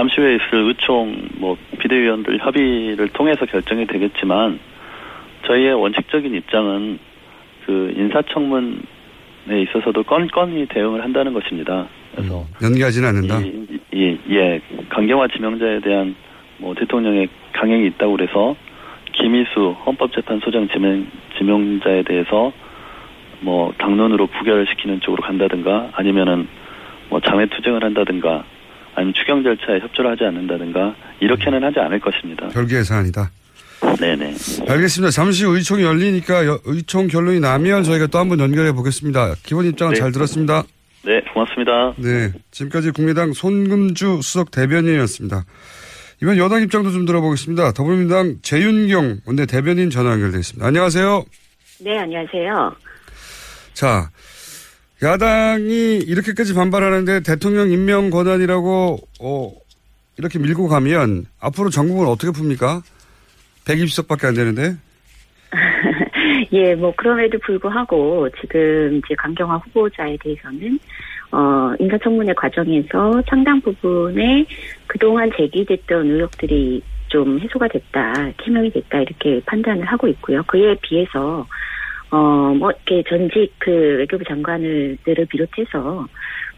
잠시 0.00 0.18
후에 0.18 0.36
있을 0.36 0.66
의총 0.66 1.28
뭐 1.36 1.58
비대위원들 1.78 2.38
협의를 2.38 3.08
통해서 3.08 3.44
결정이 3.44 3.86
되겠지만 3.86 4.58
저희의 5.46 5.74
원칙적인 5.74 6.34
입장은 6.36 6.98
그 7.66 7.92
인사청문에 7.94 8.80
있어서도 9.60 10.04
건건히 10.04 10.64
대응을 10.68 11.04
한다는 11.04 11.34
것입니다. 11.34 11.86
그래서 12.14 12.46
연기하지는 12.62 13.08
않는다. 13.10 13.42
예, 13.94 14.16
예, 14.30 14.60
강경화 14.88 15.28
지명자에 15.28 15.80
대한 15.80 16.14
뭐 16.56 16.74
대통령의 16.74 17.28
강행이 17.52 17.88
있다고 17.88 18.16
그래서 18.16 18.56
김희수 19.12 19.76
헌법재판소장 19.84 20.68
지명, 20.68 21.06
지명자에 21.36 22.04
대해서 22.04 22.54
뭐 23.40 23.74
당론으로 23.76 24.28
부결시키는 24.28 25.00
쪽으로 25.00 25.22
간다든가 25.22 25.90
아니면은 25.92 26.48
뭐 27.10 27.20
장외 27.20 27.44
투쟁을 27.50 27.84
한다든가 27.84 28.44
아니면 28.94 29.14
추경 29.14 29.42
절차에 29.42 29.80
협조를 29.80 30.10
하지 30.12 30.24
않는다든가 30.24 30.94
이렇게는 31.20 31.62
하지 31.64 31.78
않을 31.80 32.00
것입니다. 32.00 32.48
별개의 32.48 32.84
사안이다. 32.84 33.30
네네. 33.98 34.34
알겠습니다. 34.68 35.10
잠시 35.10 35.44
후 35.44 35.56
의총이 35.56 35.82
열리니까 35.82 36.44
여- 36.46 36.60
의총 36.64 37.06
결론이 37.08 37.40
나면 37.40 37.82
저희가 37.84 38.06
또 38.08 38.18
한 38.18 38.28
번 38.28 38.38
연결해 38.40 38.72
보겠습니다. 38.72 39.34
기본 39.42 39.64
입장은 39.66 39.94
네. 39.94 40.00
잘 40.00 40.12
들었습니다. 40.12 40.64
네, 41.02 41.20
고맙습니다. 41.32 41.94
네. 41.96 42.30
지금까지 42.50 42.90
국민당 42.90 43.32
손금주 43.32 44.20
수석 44.22 44.50
대변인이었습니다. 44.50 45.44
이번 46.22 46.36
여당 46.36 46.60
입장도 46.62 46.90
좀 46.90 47.06
들어보겠습니다. 47.06 47.72
더불어민주당 47.72 48.36
재윤경 48.42 49.20
원내 49.24 49.46
대변인 49.46 49.88
전화 49.88 50.12
연결되어 50.12 50.40
있습니다. 50.40 50.66
안녕하세요. 50.66 51.24
네, 51.80 51.98
안녕하세요. 51.98 52.76
자, 53.72 54.10
야당이 55.02 55.98
이렇게까지 55.98 56.54
반발하는데 56.54 57.20
대통령 57.20 57.70
임명 57.70 58.10
권한이라고, 58.10 58.98
어, 59.20 59.52
이렇게 60.18 60.38
밀고 60.38 60.68
가면 60.68 61.26
앞으로 61.40 61.70
전국은 61.70 62.06
어떻게 62.06 62.30
풉니까? 62.30 62.82
120석밖에 63.64 64.26
안 64.26 64.34
되는데. 64.34 64.76
예, 66.52 66.74
뭐 66.74 66.92
그럼에도 66.96 67.38
불구하고 67.38 68.28
지금 68.40 69.00
이제 69.04 69.14
강경화 69.14 69.56
후보자에 69.56 70.16
대해서는 70.22 70.78
어 71.32 71.72
인사청문회 71.78 72.34
과정에서 72.34 73.22
상당 73.28 73.60
부분의 73.60 74.46
그동안 74.86 75.30
제기됐던 75.36 76.10
의혹들이 76.10 76.82
좀 77.08 77.38
해소가 77.40 77.68
됐다, 77.68 78.32
캐명이 78.38 78.70
됐다 78.72 79.00
이렇게 79.00 79.40
판단을 79.46 79.84
하고 79.84 80.08
있고요. 80.08 80.42
그에 80.44 80.76
비해서 80.82 81.46
어 82.12 82.52
뭐 82.54 82.70
이렇게 82.70 83.02
전직 83.08 83.54
그 83.58 83.70
외교부 83.98 84.24
장관을들을 84.24 85.26
비롯해서 85.26 86.06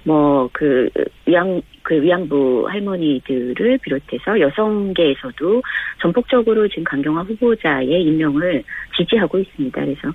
뭐 0.05 0.48
그 0.53 0.88
위안 1.26 1.62
그 1.83 2.01
위안부 2.01 2.66
할머니들을 2.68 3.79
비롯해서 3.79 4.40
여성계에서도 4.40 5.62
전폭적으로 6.01 6.68
지금 6.68 6.85
강경화 6.85 7.23
후보자의 7.23 8.03
임명을 8.03 8.62
지지하고 8.97 9.38
있습니다. 9.38 9.81
그래서 9.81 10.12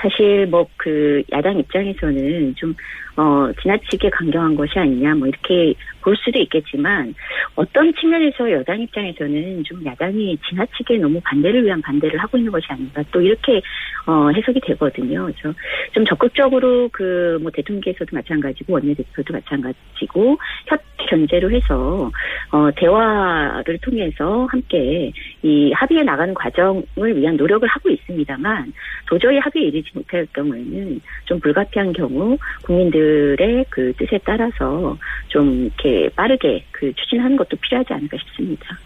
사실 0.00 0.46
뭐 0.46 0.66
그 0.82 1.22
야당 1.32 1.58
입장에서는 1.58 2.54
좀 2.56 2.74
어, 3.14 3.52
지나치게 3.60 4.08
강경한 4.08 4.54
것이 4.54 4.78
아니냐, 4.78 5.14
뭐, 5.16 5.28
이렇게 5.28 5.74
볼 6.00 6.16
수도 6.16 6.38
있겠지만, 6.38 7.14
어떤 7.56 7.92
측면에서 7.94 8.50
여당 8.50 8.80
입장에서는 8.80 9.62
좀 9.64 9.84
야당이 9.84 10.38
지나치게 10.48 10.96
너무 10.96 11.20
반대를 11.22 11.62
위한 11.62 11.82
반대를 11.82 12.18
하고 12.18 12.38
있는 12.38 12.50
것이 12.50 12.64
아닌가, 12.70 13.02
또 13.12 13.20
이렇게, 13.20 13.60
어, 14.06 14.30
해석이 14.30 14.60
되거든요. 14.60 15.26
그래서 15.26 15.54
좀 15.92 16.06
적극적으로 16.06 16.88
그, 16.90 17.38
뭐, 17.42 17.50
대통령께서도 17.50 18.16
마찬가지고, 18.16 18.72
원내대표도 18.72 19.34
마찬가지고, 19.34 20.38
협 20.68 20.80
견제로 21.08 21.50
해서, 21.50 22.10
어, 22.50 22.70
대화를 22.76 23.78
통해서 23.78 24.46
함께 24.50 25.12
이 25.42 25.72
합의에 25.72 26.02
나가는 26.02 26.32
과정을 26.34 27.16
위한 27.16 27.36
노력을 27.36 27.66
하고 27.68 27.90
있습니다만, 27.90 28.72
도저히 29.06 29.38
합의에 29.38 29.68
이르지 29.68 29.90
못할 29.94 30.26
경우에는 30.34 31.00
좀 31.24 31.40
불가피한 31.40 31.92
경우, 31.92 32.36
국민들의 32.62 33.64
그 33.70 33.92
뜻에 33.98 34.18
따라서 34.24 34.96
좀 35.28 35.64
이렇게 35.64 36.08
빠르게 36.14 36.64
그 36.70 36.92
추진하는 36.94 37.36
것도 37.36 37.56
필요하지 37.56 37.92
않을까 37.92 38.16
싶습니다. 38.18 38.78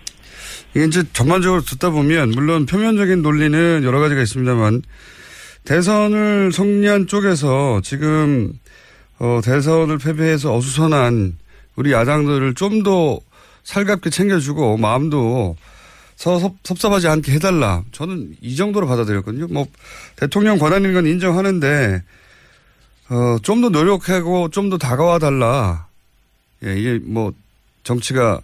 이게 0.74 0.84
이제 0.84 1.02
전반적으로 1.12 1.62
듣다 1.62 1.90
보면 1.90 2.30
물론 2.30 2.66
표면적인 2.66 3.22
논리는 3.22 3.82
여러 3.82 3.98
가지가 4.00 4.20
있습니다만 4.22 4.82
대선을 5.64 6.52
승리한 6.52 7.06
쪽에서 7.06 7.80
지금 7.82 8.52
어, 9.18 9.40
대선을 9.42 9.98
패배해서 9.98 10.54
어수선한 10.54 11.36
우리 11.76 11.92
야당들을 11.92 12.54
좀 12.54 12.82
더 12.82 13.20
살갑게 13.64 14.10
챙겨주고 14.10 14.76
마음도 14.76 15.56
서 16.14 16.38
섭- 16.38 16.54
섭섭하지 16.62 17.08
않게 17.08 17.32
해달라. 17.32 17.82
저는 17.92 18.36
이 18.40 18.54
정도로 18.56 18.86
받아들였거든요. 18.86 19.48
뭐 19.48 19.66
대통령 20.16 20.56
권한인 20.58 20.94
건 20.94 21.04
인정하는데 21.06 22.02
어, 23.10 23.36
좀 23.42 23.60
더 23.60 23.68
노력하고 23.70 24.48
좀 24.50 24.70
더 24.70 24.78
다가와 24.78 25.18
달라. 25.18 25.86
예, 26.64 26.74
이게 26.78 27.00
뭐 27.04 27.32
정치가 27.82 28.40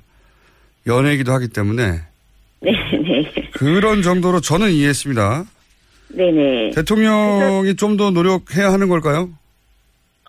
연예이기도 0.87 1.33
하기 1.33 1.49
때문에 1.49 2.01
네, 2.61 2.71
네. 2.71 3.49
그런 3.53 4.03
정도로 4.03 4.40
저는 4.40 4.71
이해했습니다. 4.73 5.45
네네. 6.09 6.71
대통령이 6.75 7.77
좀 7.77 7.97
더 7.97 8.11
노력해야 8.11 8.73
하는 8.73 8.88
걸까요? 8.88 9.31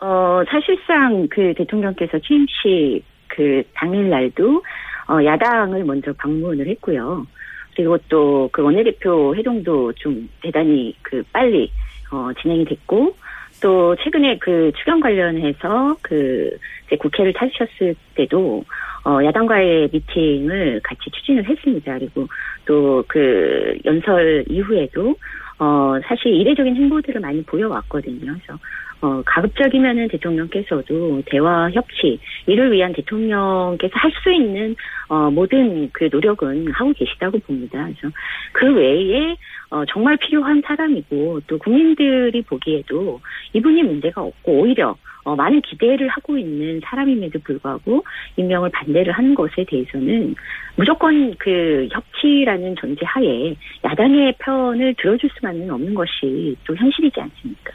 어, 0.04 0.44
사실상 0.50 1.30
그 1.30 1.54
대통령께서 1.56 2.20
취임식 2.20 3.06
그 3.30 3.64
당일날도 3.74 4.62
어, 5.08 5.24
야당을 5.24 5.86
먼저 5.86 6.12
방문을 6.12 6.68
했고요. 6.68 7.26
그리고 7.74 7.98
또 8.10 8.50
그 8.52 8.62
원내대표 8.62 9.34
회동도 9.36 9.94
좀 9.94 10.30
대단히 10.42 10.94
그 11.02 11.24
빨리 11.32 11.72
어, 12.12 12.32
진행이 12.42 12.66
됐고 12.66 13.16
또 13.62 13.96
최근에 13.96 14.40
그 14.40 14.74
추경 14.78 15.00
관련해서 15.00 15.96
그 16.02 16.58
국회를 17.00 17.34
찾으셨을 17.34 17.96
때도 18.16 18.66
어, 19.06 19.24
야당과의 19.24 19.90
미팅을 19.94 20.82
같이 20.84 21.10
추진을 21.12 21.48
했습니다. 21.48 21.98
그리고 21.98 22.28
또 22.66 23.06
그 23.08 23.78
연설 23.86 24.44
이후에도 24.50 25.16
어, 25.60 25.96
사실 26.06 26.34
이례적인 26.34 26.76
행보들을 26.76 27.22
많이 27.22 27.42
보여왔거든요. 27.44 28.20
그래서 28.34 28.60
어, 29.04 29.22
가급적이면은 29.26 30.08
대통령께서도 30.08 31.24
대화 31.26 31.70
협치 31.72 32.20
이를 32.48 32.72
위한 32.72 32.94
대통령께서 32.94 33.92
할 33.96 34.14
수 34.24 34.32
있는 34.32 34.76
어, 35.10 35.30
모든 35.30 35.90
그 35.92 36.08
노력은 36.10 36.72
하고 36.72 36.94
계시다고 36.94 37.40
봅니다. 37.40 37.84
그래서 37.84 38.16
그 38.54 38.74
외에 38.74 39.36
어, 39.70 39.84
정말 39.86 40.16
필요한 40.18 40.62
사람이고 40.66 41.42
또 41.48 41.58
국민들이 41.58 42.42
보기에도 42.44 43.20
이분이 43.52 43.84
문제가 43.84 44.22
없고 44.22 44.62
오히려 44.62 44.96
어, 45.26 45.36
많은 45.36 45.62
기대를 45.62 46.08
하고 46.08 46.38
있는 46.38 46.80
사람임에도 46.86 47.40
불구하고 47.40 48.06
임명을 48.38 48.70
반대를 48.70 49.12
하는 49.12 49.36
것에 49.36 49.66
대해서는 49.68 50.36
무조건 50.78 51.36
그 51.38 51.90
협치라는 51.92 52.76
전제 52.80 53.06
하에 53.06 53.56
야당의 53.84 54.36
편을 54.40 54.96
들어줄 54.98 55.30
수만은 55.38 55.70
없는 55.70 55.94
것이 55.94 56.56
또 56.66 56.76
현실이지 56.76 57.20
않습니까? 57.20 57.74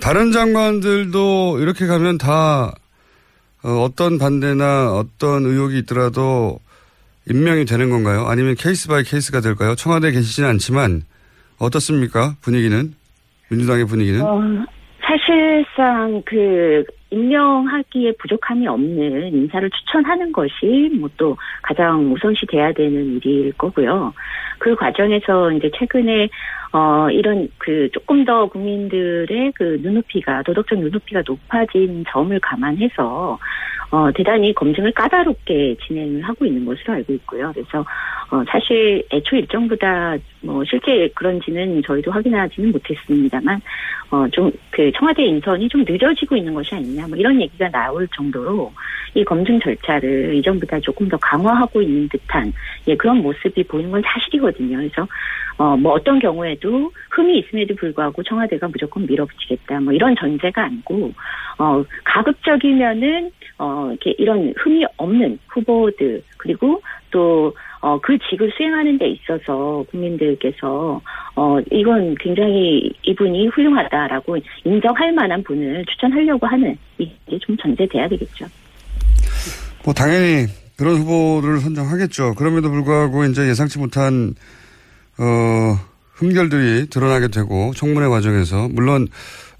다른 0.00 0.32
장관들도 0.32 1.58
이렇게 1.60 1.86
가면 1.86 2.18
다 2.18 2.72
어, 3.62 3.88
떤 3.96 4.18
반대나 4.18 4.92
어떤 4.94 5.44
의혹이 5.44 5.78
있더라도 5.78 6.60
임명이 7.28 7.64
되는 7.64 7.90
건가요? 7.90 8.26
아니면 8.26 8.54
case 8.56 8.88
by 8.88 9.02
case가 9.02 9.40
될까요? 9.40 9.74
청와대에 9.74 10.12
계시지는 10.12 10.48
않지만 10.50 11.02
어떻습니까? 11.58 12.36
분위기는 12.40 12.94
민주당의 13.50 13.86
분위기는 13.86 14.22
어, 14.22 14.40
사실상 15.02 16.22
그 16.24 16.84
임명하기에 17.10 18.12
부족함이 18.18 18.66
없는 18.66 19.32
인사를 19.34 19.70
추천하는 19.70 20.32
것이 20.32 20.90
뭐 20.98 21.08
또 21.18 21.36
가장 21.62 22.12
우선시 22.12 22.46
돼야 22.46 22.72
되는 22.72 23.20
일일 23.24 23.52
거고요. 23.52 24.14
그 24.58 24.74
과정에서 24.76 25.52
이제 25.52 25.70
최근에 25.76 26.28
어, 26.72 27.08
이런 27.10 27.48
그 27.58 27.88
조금 27.92 28.24
더 28.24 28.46
국민들의 28.46 29.52
그 29.54 29.78
눈높이가, 29.82 30.42
도덕적 30.42 30.78
눈높이가 30.78 31.22
높아진 31.26 32.04
점을 32.10 32.38
감안해서, 32.40 33.38
어, 33.90 34.12
대단히 34.14 34.52
검증을 34.54 34.92
까다롭게 34.92 35.76
진행을 35.86 36.20
하고 36.22 36.44
있는 36.44 36.66
것으로 36.66 36.92
알고 36.92 37.14
있고요. 37.14 37.50
그래서, 37.54 37.80
어, 38.30 38.44
사실 38.46 39.02
애초 39.10 39.36
일정보다 39.36 40.18
뭐 40.42 40.62
실제 40.64 41.08
그런지는 41.14 41.80
저희도 41.82 42.10
확인하지는 42.10 42.70
못했습니다만, 42.70 43.60
어, 44.10 44.28
좀 44.28 44.52
그 44.78 44.92
청와대 44.92 45.24
인선이 45.24 45.68
좀 45.68 45.84
늦어지고 45.84 46.36
있는 46.36 46.54
것이 46.54 46.72
아니냐, 46.72 46.97
뭐 47.06 47.16
이런 47.16 47.40
얘기가 47.40 47.70
나올 47.70 48.08
정도로 48.08 48.72
이 49.14 49.24
검증 49.24 49.58
절차를 49.60 50.34
이전보다 50.36 50.80
조금 50.80 51.08
더 51.08 51.16
강화하고 51.16 51.82
있는 51.82 52.08
듯한, 52.08 52.52
예, 52.86 52.96
그런 52.96 53.18
모습이 53.18 53.64
보이는 53.64 53.90
건 53.90 54.02
사실이거든요. 54.04 54.76
그래서, 54.76 55.06
어, 55.56 55.76
뭐 55.76 55.92
어떤 55.92 56.18
경우에도 56.18 56.90
흠이 57.10 57.38
있음에도 57.38 57.74
불구하고 57.74 58.22
청와대가 58.22 58.68
무조건 58.68 59.06
밀어붙이겠다. 59.06 59.80
뭐 59.80 59.92
이런 59.92 60.14
전제가 60.16 60.64
아니고, 60.64 61.12
어, 61.58 61.84
가급적이면은, 62.04 63.30
어, 63.58 63.88
이렇게 63.90 64.14
이런 64.18 64.52
흠이 64.56 64.84
없는 64.96 65.38
후보들, 65.48 66.22
그리고 66.36 66.80
또, 67.10 67.54
어, 67.80 67.98
그 68.00 68.18
직을 68.30 68.50
수행하는 68.56 68.98
데 68.98 69.08
있어서 69.10 69.84
국민들께서, 69.90 71.00
어, 71.36 71.58
이건 71.70 72.14
굉장히 72.20 72.92
이분이 73.02 73.48
훌륭하다라고 73.48 74.38
인정할 74.64 75.12
만한 75.12 75.42
분을 75.44 75.84
추천하려고 75.86 76.46
하는 76.46 76.76
이게 76.98 77.38
좀 77.40 77.56
전제돼야 77.56 78.08
되겠죠. 78.08 78.46
뭐, 79.84 79.94
당연히 79.94 80.46
그런 80.76 80.96
후보를 80.96 81.58
선정하겠죠. 81.58 82.34
그럼에도 82.34 82.70
불구하고 82.70 83.24
이제 83.24 83.48
예상치 83.48 83.78
못한 83.78 84.34
어, 85.18 85.74
흠결들이 86.14 86.88
드러나게 86.88 87.28
되고 87.28 87.72
청문회 87.74 88.08
과정에서 88.08 88.68
물론 88.68 89.08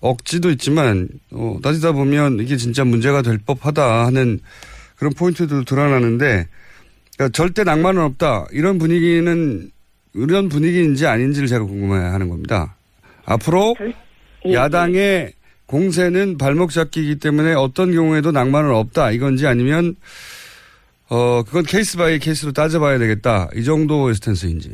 억지도 0.00 0.50
있지만 0.50 1.08
어, 1.32 1.58
따지다 1.62 1.92
보면 1.92 2.38
이게 2.40 2.56
진짜 2.56 2.84
문제가 2.84 3.22
될 3.22 3.38
법하다 3.38 4.06
하는 4.06 4.38
그런 4.96 5.12
포인트도 5.12 5.64
드러나는데 5.64 6.46
그러니까 7.18 7.28
절대 7.32 7.64
낙마는 7.64 8.00
없다 8.02 8.46
이런 8.52 8.78
분위기는 8.78 9.70
이런 10.14 10.48
분위기인지 10.48 11.06
아닌지를 11.06 11.48
제가 11.48 11.64
궁금해하는 11.64 12.28
겁니다. 12.28 12.76
앞으로 13.26 13.74
예, 14.46 14.54
야당의 14.54 15.32
공세는 15.66 16.38
발목 16.38 16.70
잡기이기 16.70 17.18
때문에 17.18 17.54
어떤 17.54 17.92
경우에도 17.92 18.30
낙마는 18.30 18.70
없다 18.70 19.10
이건지 19.10 19.46
아니면 19.46 19.96
어 21.10 21.42
그건 21.42 21.64
case 21.64 21.98
by 21.98 22.18
case로 22.18 22.52
따져봐야 22.52 22.98
되겠다 22.98 23.48
이 23.54 23.64
정도의 23.64 24.14
stance인지. 24.14 24.70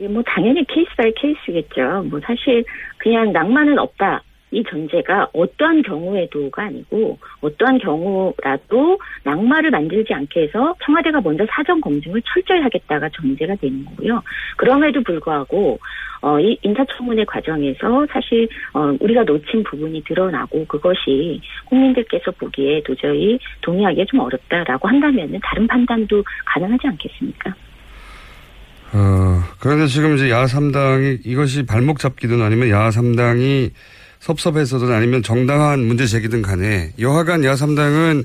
예, 0.00 0.08
뭐 0.08 0.22
당연히 0.26 0.64
case 0.66 0.90
by 0.96 1.12
case겠죠. 1.14 2.02
뭐 2.10 2.20
사실 2.26 2.64
그냥 2.98 3.32
낙마는 3.32 3.78
없다. 3.78 4.22
이 4.52 4.62
전제가 4.68 5.28
어떠한 5.32 5.82
경우에도가 5.82 6.64
아니고 6.64 7.18
어떠한 7.40 7.78
경우라도 7.78 8.98
낙마를 9.24 9.70
만들지 9.70 10.12
않게 10.12 10.42
해서 10.42 10.74
청와대가 10.84 11.20
먼저 11.20 11.44
사전 11.50 11.80
검증을 11.80 12.22
철저히 12.22 12.60
하겠다가 12.60 13.08
전제가 13.08 13.56
되는 13.56 13.84
거고요. 13.86 14.22
그럼에도 14.58 15.02
불구하고 15.02 15.78
어, 16.20 16.38
이 16.38 16.56
인사청문회 16.62 17.24
과정에서 17.24 18.06
사실 18.12 18.48
어, 18.74 18.94
우리가 19.00 19.24
놓친 19.24 19.64
부분이 19.64 20.04
드러나고 20.04 20.66
그것이 20.66 21.40
국민들께서 21.64 22.30
보기에 22.32 22.82
도저히 22.84 23.38
동의하기가 23.62 24.04
좀 24.08 24.20
어렵다라고 24.20 24.86
한다면 24.86 25.40
다른 25.42 25.66
판단도 25.66 26.22
가능하지 26.44 26.86
않겠습니까? 26.86 27.54
어, 28.94 29.40
그런데 29.58 29.86
지금 29.86 30.14
이제 30.14 30.28
야3당이 30.28 31.20
이것이 31.24 31.64
발목 31.64 31.98
잡기든 31.98 32.42
아니면 32.42 32.68
야3당이 32.68 33.70
섭섭해서든 34.22 34.92
아니면 34.92 35.22
정당한 35.24 35.80
문제 35.80 36.06
제기든 36.06 36.42
간에 36.42 36.90
여하간 37.00 37.40
야3당은 37.42 38.24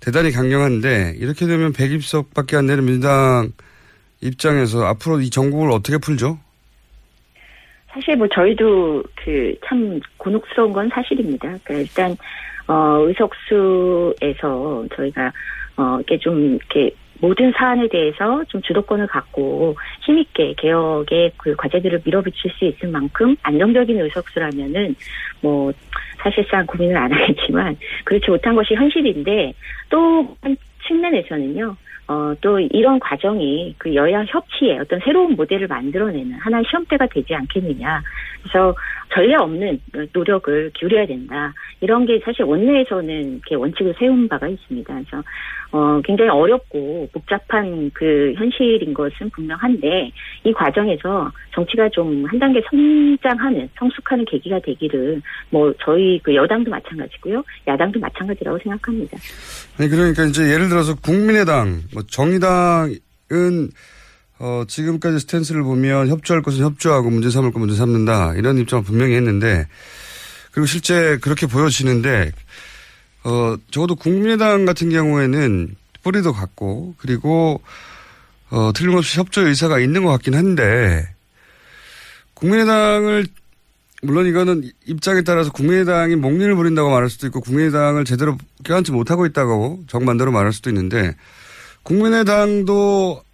대단히 0.00 0.32
강경한데 0.32 1.14
이렇게 1.18 1.46
되면 1.46 1.72
120석밖에 1.72 2.56
안 2.56 2.66
되는 2.66 2.84
민주당 2.84 3.52
입장에서 4.20 4.84
앞으로 4.86 5.20
이 5.20 5.30
전국을 5.30 5.70
어떻게 5.70 5.98
풀죠? 5.98 6.38
사실 7.92 8.16
뭐 8.16 8.26
저희도 8.28 9.04
그 9.24 9.54
참 9.64 10.00
곤혹스러운 10.18 10.72
건 10.72 10.90
사실입니다. 10.92 11.56
그러니까 11.64 11.74
일단 11.74 12.16
어 12.66 13.04
의석수에서 13.06 14.86
저희가 14.96 15.32
어 15.76 15.96
이렇게 15.98 16.18
좀 16.18 16.56
이렇게 16.56 16.94
모든 17.20 17.52
사안에 17.52 17.88
대해서 17.88 18.44
좀 18.44 18.60
주도권을 18.62 19.06
갖고 19.06 19.76
힘있게 20.02 20.54
개혁의 20.58 21.32
그 21.36 21.54
과제들을 21.56 22.02
밀어붙일 22.04 22.50
수 22.52 22.64
있을 22.64 22.88
만큼 22.88 23.36
안정적인 23.42 24.00
의석수라면은 24.00 24.94
뭐 25.40 25.72
사실상 26.18 26.66
고민을 26.66 26.96
안 26.96 27.12
하겠지만 27.12 27.76
그렇지 28.04 28.30
못한 28.30 28.54
것이 28.54 28.74
현실인데 28.74 29.52
또 29.90 30.36
한 30.42 30.56
측면에서는요. 30.86 31.76
어, 32.08 32.34
또 32.40 32.60
이런 32.60 33.00
과정이 33.00 33.74
그 33.78 33.92
여야 33.92 34.22
협치에 34.24 34.78
어떤 34.78 35.00
새로운 35.00 35.34
모델을 35.34 35.66
만들어내는 35.66 36.34
하나의 36.34 36.64
시험대가 36.68 37.06
되지 37.06 37.34
않겠느냐. 37.34 38.00
그래서 38.48 38.74
전례 39.14 39.34
없는 39.36 39.80
노력을 40.12 40.70
기울여야 40.74 41.06
된다. 41.06 41.52
이런 41.80 42.06
게 42.06 42.20
사실 42.24 42.42
원내에서는 42.42 43.32
이렇게 43.32 43.54
원칙을 43.54 43.94
세운 43.98 44.28
바가 44.28 44.48
있습니다. 44.48 44.92
그래서 44.94 45.22
어, 45.72 46.00
굉장히 46.04 46.30
어렵고 46.30 47.08
복잡한 47.12 47.90
그 47.92 48.32
현실인 48.36 48.94
것은 48.94 49.30
분명한데 49.30 50.10
이 50.44 50.52
과정에서 50.52 51.30
정치가 51.52 51.88
좀 51.90 52.26
한 52.26 52.38
단계 52.38 52.60
성장하는 52.70 53.68
성숙하는 53.78 54.24
계기가 54.24 54.58
되기를 54.60 55.20
뭐 55.50 55.72
저희 55.84 56.20
그 56.22 56.34
여당도 56.34 56.70
마찬가지고요 56.70 57.42
야당도 57.66 58.00
마찬가지라고 58.00 58.58
생각합니다. 58.58 59.18
아니 59.78 59.88
그러니까 59.88 60.24
이제 60.24 60.52
예를 60.52 60.68
들어서 60.68 60.94
국민의당, 60.96 61.82
뭐 61.92 62.02
정의당은 62.02 62.90
어, 64.38 64.64
지금까지 64.68 65.20
스탠스를 65.20 65.62
보면 65.62 66.08
협조할 66.08 66.42
것은 66.42 66.62
협조하고 66.62 67.10
문제 67.10 67.30
삼을 67.30 67.52
것 67.52 67.58
문제 67.58 67.74
삼는다. 67.74 68.34
이런 68.34 68.58
입장을 68.58 68.84
분명히 68.84 69.14
했는데, 69.14 69.66
그리고 70.52 70.66
실제 70.66 71.18
그렇게 71.20 71.46
보여지는데, 71.46 72.32
어, 73.24 73.56
적어도 73.70 73.94
국민의당 73.94 74.64
같은 74.64 74.90
경우에는 74.90 75.74
뿌리도 76.02 76.32
같고, 76.32 76.94
그리고, 76.98 77.62
어, 78.50 78.72
틀림없이 78.74 79.18
협조 79.18 79.46
의사가 79.46 79.80
있는 79.80 80.04
것 80.04 80.10
같긴 80.12 80.34
한데, 80.34 81.08
국민의당을, 82.34 83.26
물론 84.02 84.26
이거는 84.26 84.70
입장에 84.84 85.22
따라서 85.22 85.50
국민의당이 85.50 86.16
목리를 86.16 86.54
부린다고 86.54 86.90
말할 86.90 87.08
수도 87.08 87.26
있고, 87.26 87.40
국민의당을 87.40 88.04
제대로 88.04 88.36
껴안지 88.64 88.92
못하고 88.92 89.24
있다고 89.24 89.84
정반대로 89.88 90.30
말할 90.30 90.52
수도 90.52 90.68
있는데, 90.68 91.16
국민의당도 91.82 93.25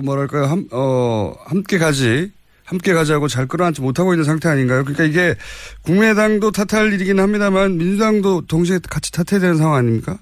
뭐랄까요, 0.00 0.44
함, 0.44 0.66
어, 0.72 1.34
함께 1.44 1.78
가지, 1.78 2.30
함께 2.64 2.94
가자고 2.94 3.28
잘 3.28 3.46
끌어안지 3.46 3.82
못하고 3.82 4.12
있는 4.12 4.24
상태 4.24 4.48
아닌가요? 4.48 4.84
그러니까 4.84 5.04
이게 5.04 5.34
국민의당도 5.84 6.52
탓할 6.52 6.92
일이긴 6.92 7.20
합니다만 7.20 7.76
민주당도 7.76 8.46
동시에 8.46 8.78
같이 8.88 9.12
탓해야 9.12 9.40
되는 9.40 9.56
상황 9.56 9.76
아닙니까? 9.76 10.18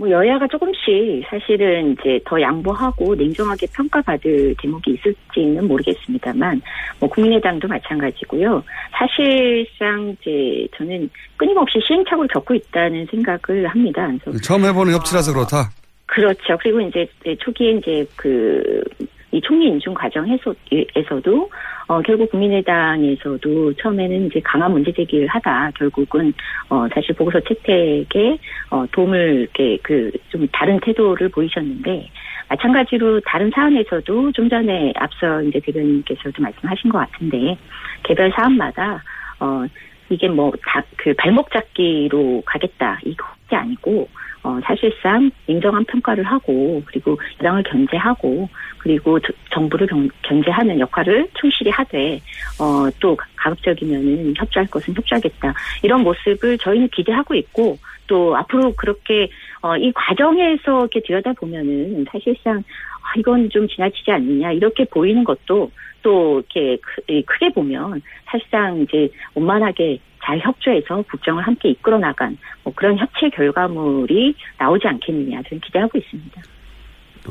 뭐 0.00 0.10
여야가 0.10 0.46
조금씩 0.48 1.22
사실은 1.28 1.92
이제 1.92 2.18
더 2.24 2.40
양보하고 2.40 3.14
냉정하게 3.14 3.66
평가받을 3.74 4.54
대목이 4.58 4.92
있을지는 4.94 5.68
모르겠습니다만 5.68 6.62
뭐 6.98 7.08
국민의당도 7.10 7.68
마찬가지고요. 7.68 8.62
사실상 8.92 10.16
이제 10.18 10.66
저는 10.76 11.10
끊임없이 11.36 11.78
시행착오를 11.86 12.28
겪고 12.28 12.54
있다는 12.54 13.06
생각을 13.10 13.66
합니다. 13.66 14.08
처음 14.42 14.64
해보는 14.64 14.94
협치라서 14.94 15.34
그렇다. 15.34 15.70
그렇죠. 16.10 16.58
그리고 16.60 16.80
이제 16.80 17.06
초기에 17.38 17.70
이제 17.70 18.04
그, 18.16 18.82
이 19.30 19.40
총리 19.40 19.68
인준 19.68 19.94
과정에서도, 19.94 21.50
어, 21.86 22.02
결국 22.02 22.32
국민의당에서도 22.32 23.74
처음에는 23.74 24.26
이제 24.26 24.40
강한 24.42 24.72
문제 24.72 24.92
제기를 24.92 25.28
하다 25.28 25.70
결국은, 25.76 26.32
어, 26.68 26.88
사실 26.92 27.14
보고서 27.14 27.38
채택에, 27.38 28.38
어, 28.70 28.84
도움을 28.90 29.42
이렇게 29.42 29.78
그, 29.84 30.10
좀 30.30 30.48
다른 30.52 30.80
태도를 30.80 31.28
보이셨는데, 31.28 32.10
마찬가지로 32.48 33.20
다른 33.20 33.48
사안에서도 33.54 34.32
좀 34.32 34.48
전에 34.48 34.92
앞서 34.96 35.40
이제 35.42 35.60
대변인께서도 35.60 36.42
말씀하신 36.42 36.90
것 36.90 36.98
같은데, 36.98 37.56
개별 38.02 38.32
사안마다, 38.32 39.00
어, 39.38 39.64
이게 40.08 40.26
뭐, 40.28 40.50
다, 40.66 40.82
그 40.96 41.14
발목 41.14 41.52
잡기로 41.52 42.42
가겠다. 42.44 42.98
이거 43.04 43.24
아니고, 43.52 44.08
어, 44.42 44.58
사실상 44.64 45.30
인정한 45.46 45.84
평가를 45.84 46.24
하고 46.24 46.82
그리고 46.86 47.18
여당을 47.38 47.62
견제하고 47.64 48.48
그리고 48.78 49.18
정부를 49.52 49.86
견제하는 50.22 50.80
역할을 50.80 51.28
충실히 51.38 51.70
하되 51.70 52.20
어, 52.58 52.88
또 53.00 53.16
가급적이면은 53.36 54.34
협조할 54.36 54.68
것은 54.70 54.94
협조하겠다. 54.94 55.54
이런 55.82 56.02
모습을 56.02 56.56
저희는 56.58 56.88
기대하고 56.88 57.34
있고 57.34 57.78
또 58.06 58.36
앞으로 58.36 58.72
그렇게 58.74 59.28
어, 59.60 59.76
이 59.76 59.92
과정에서 59.92 60.80
이렇게 60.80 61.00
들여다 61.00 61.34
보면은 61.34 62.06
사실상 62.10 62.58
아, 62.58 63.12
이건 63.18 63.50
좀 63.50 63.68
지나치지 63.68 64.10
않느냐 64.10 64.52
이렇게 64.52 64.84
보이는 64.84 65.22
것도 65.24 65.70
또 66.02 66.42
이렇게 66.54 66.78
크게 67.26 67.50
보면 67.50 68.00
사실상 68.24 68.80
이제 68.80 69.08
원만하게 69.34 69.98
잘 70.22 70.38
협조해서 70.40 71.02
국정을 71.10 71.42
함께 71.46 71.70
이끌어 71.70 71.98
나간 71.98 72.36
뭐 72.62 72.72
그런 72.74 72.98
협체 72.98 73.28
결과물이 73.30 74.34
나오지 74.58 74.86
않겠느냐 74.86 75.42
저는 75.48 75.60
기대하고 75.60 75.98
있습니다. 75.98 76.42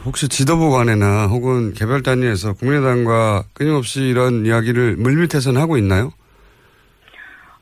혹시 0.05 0.27
지도부 0.29 0.71
간에나 0.71 1.27
혹은 1.27 1.73
개별 1.73 2.03
단위에서 2.03 2.53
국민의당과 2.53 3.43
끊임없이 3.53 4.01
이런 4.01 4.45
이야기를 4.45 4.97
물밑에서는 4.97 5.59
하고 5.59 5.77
있나요? 5.77 6.11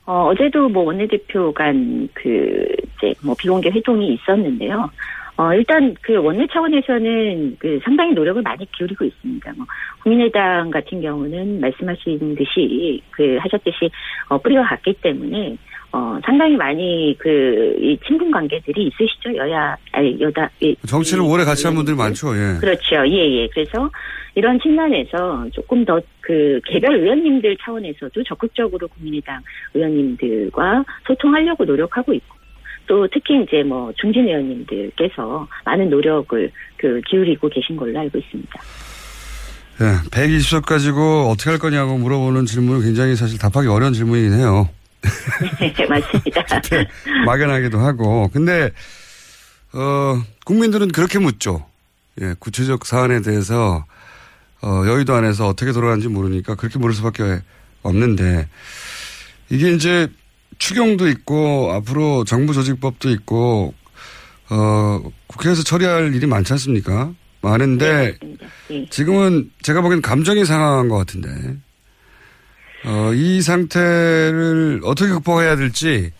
어, 0.05 0.27
어제도 0.31 0.69
뭐 0.69 0.83
원내대표 0.83 1.53
간 1.53 2.07
그 2.13 2.65
이제 2.97 3.13
뭐 3.23 3.35
비공개 3.37 3.69
회동이 3.69 4.13
있었는데요. 4.13 4.89
어, 5.37 5.53
일단 5.53 5.95
그 6.01 6.15
원내 6.15 6.47
차원에서는 6.51 7.57
그 7.59 7.79
상당히 7.83 8.13
노력을 8.13 8.41
많이 8.41 8.69
기울이고 8.71 9.05
있습니다. 9.05 9.53
뭐 9.55 9.65
국민의당 10.01 10.71
같은 10.71 10.99
경우는 11.01 11.61
말씀하신 11.61 12.35
듯이 12.35 13.01
그 13.11 13.37
하셨듯이 13.39 13.89
어, 14.29 14.37
뿌리가 14.39 14.63
같기 14.63 14.93
때문에 15.01 15.57
어, 15.91 16.19
상당히 16.25 16.57
많이 16.57 17.15
그, 17.17 17.77
이 17.79 17.97
친분 18.05 18.29
관계들이 18.29 18.87
있으시죠. 18.87 19.35
여야, 19.37 19.77
아니, 19.93 20.19
여다. 20.19 20.49
이, 20.59 20.75
정치를 20.85 21.23
오래 21.23 21.45
같이 21.45 21.65
한 21.65 21.75
분들이 21.75 21.95
많죠, 21.95 22.35
예. 22.35 22.59
그렇죠. 22.59 23.07
예, 23.07 23.43
예. 23.43 23.47
그래서 23.47 23.89
이런 24.35 24.59
측면에서 24.59 25.47
조금 25.53 25.85
더 25.85 26.01
그 26.27 26.59
개별 26.65 26.93
의원님들 26.97 27.55
차원에서도 27.63 28.21
적극적으로 28.23 28.85
국민의당 28.89 29.41
의원님들과 29.73 30.83
소통하려고 31.07 31.63
노력하고 31.63 32.13
있고, 32.13 32.36
또 32.87 33.07
특히 33.13 33.43
이제 33.43 33.63
뭐 33.63 33.91
중진 33.99 34.25
의원님들께서 34.27 35.47
많은 35.65 35.89
노력을 35.89 36.51
그 36.77 37.01
기울이고 37.09 37.49
계신 37.49 37.75
걸로 37.75 37.99
알고 37.99 38.17
있습니다. 38.17 38.61
예, 39.79 40.09
120석 40.09 40.65
가지고 40.65 41.29
어떻게 41.29 41.51
할 41.51 41.59
거냐고 41.59 41.97
물어보는 41.97 42.45
질문은 42.45 42.81
굉장히 42.81 43.15
사실 43.15 43.37
답하기 43.37 43.67
어려운 43.67 43.93
질문이긴 43.93 44.33
해요. 44.33 44.69
네, 45.59 45.73
맞습니다. 45.87 46.43
막연하기도 47.25 47.77
하고. 47.77 48.29
근데, 48.33 48.71
어, 49.73 50.21
국민들은 50.45 50.87
그렇게 50.89 51.19
묻죠. 51.19 51.65
예, 52.21 52.33
구체적 52.39 52.85
사안에 52.85 53.21
대해서, 53.21 53.85
어, 54.63 54.83
여의도 54.87 55.13
안에서 55.13 55.47
어떻게 55.47 55.71
돌아가는지 55.71 56.07
모르니까 56.07 56.55
그렇게 56.55 56.79
물을 56.79 56.95
수밖에 56.95 57.41
없는데, 57.83 58.47
이게 59.49 59.71
이제 59.73 60.07
추경도 60.57 61.07
있고, 61.09 61.71
앞으로 61.71 62.23
정부 62.23 62.53
조직법도 62.53 63.09
있고, 63.11 63.73
어, 64.49 65.01
국회에서 65.27 65.63
처리할 65.63 66.13
일이 66.13 66.25
많지 66.25 66.53
않습니까? 66.53 67.13
많은데, 67.41 68.17
네, 68.21 68.37
네. 68.69 68.87
지금은 68.89 69.51
제가 69.61 69.81
보기엔 69.81 70.01
감정이 70.01 70.45
상한 70.45 70.89
것 70.89 70.97
같은데, 70.97 71.57
어, 72.85 73.13
이 73.13 73.41
상태를 73.41 74.81
어떻게 74.83 75.09
극복해야 75.11 75.55
될지 75.55 76.11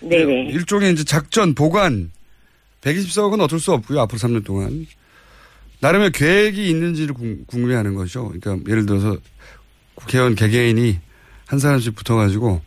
네네. 0.00 0.50
일종의 0.52 0.92
이제 0.92 1.04
작전 1.04 1.54
보관 1.54 2.10
120석은 2.80 3.40
어쩔 3.40 3.58
수 3.58 3.72
없고요. 3.72 4.00
앞으로 4.00 4.18
3년 4.18 4.44
동안 4.44 4.86
나름의 5.80 6.12
계획이 6.12 6.68
있는지를 6.68 7.14
궁금해하는 7.46 7.94
거죠. 7.94 8.30
그러니까 8.30 8.70
예를 8.70 8.86
들어서 8.86 9.18
국회의원 9.94 10.34
개개인이 10.34 10.98
한 11.46 11.58
사람씩 11.58 11.94
붙어가지고 11.94 12.62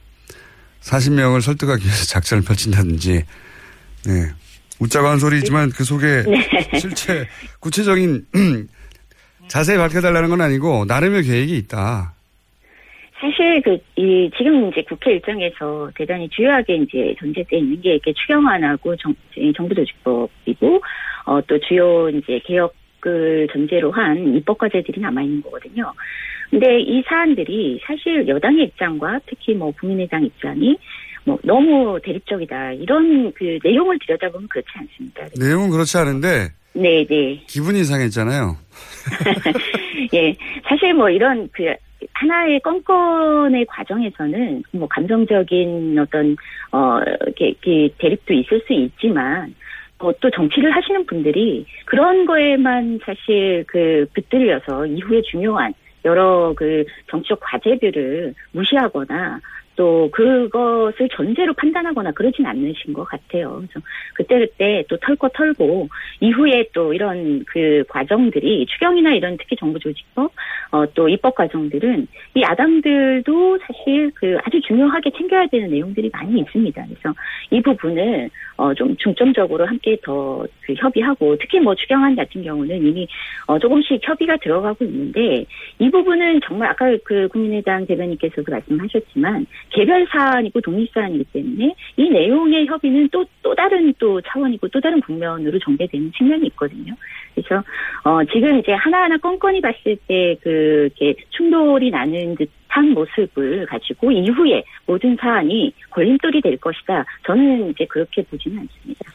40명을 0.81 1.41
설득하기 1.41 1.83
위해서 1.83 2.05
작전을 2.05 2.43
펼친다든지 2.43 3.23
네. 4.05 4.31
웃자고 4.79 5.07
한 5.07 5.19
소리지만 5.19 5.69
그 5.71 5.83
속에 5.83 6.23
네. 6.23 6.79
실체 6.79 7.27
구체적인 7.59 8.25
자세히 9.47 9.77
밝혀달라는 9.77 10.29
건 10.29 10.41
아니고 10.41 10.85
나름의 10.85 11.23
계획이 11.23 11.57
있다. 11.57 12.13
사실 13.19 13.61
그, 13.63 13.77
이, 13.95 14.29
지금 14.37 14.69
이제 14.69 14.83
국회 14.83 15.13
일정에서 15.13 15.89
대단히 15.95 16.29
주요하게 16.29 16.75
이제 16.75 17.15
전제돼 17.19 17.57
있는 17.57 17.81
게 17.81 17.93
이렇게 17.93 18.13
추경안하고 18.13 18.95
정, 18.97 19.13
정부 19.55 19.73
조직법이고, 19.73 20.81
어, 21.25 21.41
또 21.47 21.59
주요 21.61 22.09
이제 22.09 22.39
개혁을 22.45 23.47
전제로 23.51 23.91
한 23.91 24.35
입법 24.35 24.59
과제들이 24.59 25.01
남아 25.01 25.23
있는 25.23 25.41
거거든요. 25.41 25.91
근데 26.49 26.79
이 26.79 27.03
사안들이 27.07 27.81
사실 27.85 28.27
여당의 28.27 28.65
입장과 28.65 29.19
특히 29.25 29.53
뭐 29.53 29.71
국민의당 29.71 30.23
입장이 30.23 30.77
뭐 31.25 31.37
너무 31.43 31.99
대립적이다. 32.01 32.73
이런 32.73 33.31
그 33.33 33.59
내용을 33.63 33.99
들여다보면 33.99 34.47
그렇지 34.47 34.69
않습니다. 34.75 35.27
내용은 35.37 35.69
그렇지 35.69 35.97
않은데. 35.97 36.49
네네. 36.73 37.05
네. 37.07 37.43
기분이 37.47 37.81
이상했잖아요. 37.81 38.55
예. 40.13 40.35
사실 40.63 40.93
뭐 40.93 41.09
이런 41.09 41.49
그 41.51 41.73
하나의 42.13 42.59
건건의 42.61 43.65
과정에서는 43.65 44.63
뭐 44.71 44.87
감정적인 44.87 45.97
어떤 45.99 46.37
어 46.71 46.99
이렇게, 47.25 47.47
이렇게 47.47 47.89
대립도 47.97 48.33
있을 48.33 48.61
수 48.65 48.73
있지만 48.73 49.53
어, 49.99 50.11
또 50.19 50.29
정치를 50.29 50.71
하시는 50.71 51.05
분들이 51.07 51.65
그런 51.85 52.25
거에만 52.25 52.99
사실 53.03 53.63
그 53.67 54.05
붙들려서 54.13 54.85
이후에 54.85 55.21
중요한 55.23 55.73
여러 56.05 56.53
그 56.55 56.85
정치적 57.09 57.39
과제들을 57.41 58.33
무시하거나 58.51 59.39
또 59.77 60.09
그것을 60.11 61.07
전제로 61.15 61.53
판단하거나 61.53 62.11
그러진 62.11 62.45
않으신 62.45 62.93
것 62.93 63.05
같아요. 63.05 63.61
그래서 63.61 63.79
그때그때 64.15 64.83
또 64.89 64.97
털고 64.97 65.29
털고 65.29 65.87
이후에 66.19 66.67
또 66.73 66.93
이런 66.93 67.45
그 67.47 67.83
과정들이 67.87 68.65
추경이나 68.65 69.13
이런 69.13 69.37
특히 69.37 69.55
정부 69.55 69.79
조직법 69.79 70.33
어, 70.71 70.85
또 70.93 71.07
입법 71.07 71.35
과정들은 71.35 72.07
이 72.33 72.41
야당들도 72.41 73.59
사실 73.59 74.11
그 74.15 74.37
아주 74.43 74.59
중요하게 74.61 75.11
챙겨야 75.11 75.45
되는 75.47 75.69
내용들이 75.69 76.09
많이 76.11 76.39
있습니다. 76.41 76.83
그래서 76.83 77.15
이 77.51 77.61
부분을 77.61 78.29
어, 78.57 78.73
좀 78.73 78.97
중점적으로 78.97 79.65
함께 79.65 79.95
더 80.03 80.45
그 80.67 80.73
협의하고 80.77 81.37
특히 81.37 81.61
뭐 81.61 81.73
추경안 81.73 82.15
같은 82.15 82.43
경우는 82.43 82.75
이미 82.75 83.07
어, 83.47 83.57
조금씩 83.57 84.01
협의가 84.03 84.35
들어가고 84.37 84.83
있는데 84.83 85.45
이 85.79 85.89
부분은 85.89 86.41
정말 86.45 86.69
아까 86.69 86.85
그 87.05 87.29
국민의당 87.29 87.87
대변인께서도 87.87 88.51
말씀하셨지만 88.51 89.45
개별 89.69 90.05
사안이고 90.11 90.61
독립 90.61 90.91
사안이기 90.93 91.25
때문에 91.33 91.73
이 91.97 92.09
내용의 92.09 92.67
협의는 92.67 93.09
또, 93.11 93.25
또 93.41 93.55
다른 93.55 93.93
또 93.99 94.21
차원이고 94.21 94.67
또 94.69 94.79
다른 94.79 94.99
국면으로 95.01 95.59
전개되는 95.59 96.11
측면이 96.17 96.47
있거든요. 96.47 96.93
그래서, 97.35 97.63
어, 98.03 98.23
지금 98.25 98.59
이제 98.59 98.71
하나하나 98.73 99.17
껌껌이 99.17 99.61
봤을 99.61 99.97
때 100.07 100.35
그, 100.41 100.89
이렇게 100.99 101.15
충돌이 101.29 101.91
나는 101.91 102.35
듯한 102.35 102.91
모습을 102.91 103.65
가지고 103.67 104.11
이후에 104.11 104.63
모든 104.85 105.15
사안이 105.19 105.73
걸림돌이 105.91 106.41
될 106.41 106.57
것이다. 106.57 107.05
저는 107.25 107.69
이제 107.69 107.85
그렇게 107.85 108.23
보지는 108.23 108.59
않습니다. 108.59 109.11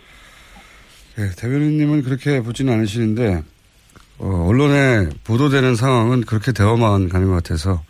네, 1.17 1.25
대변인님은 1.39 2.03
그렇게 2.03 2.41
보지는 2.41 2.75
않으시는데, 2.75 3.43
어, 4.19 4.47
언론에 4.49 5.09
보도되는 5.27 5.75
상황은 5.75 6.23
그렇게 6.23 6.53
되어만 6.53 7.09
가는 7.09 7.27
것 7.27 7.35
같아서 7.35 7.83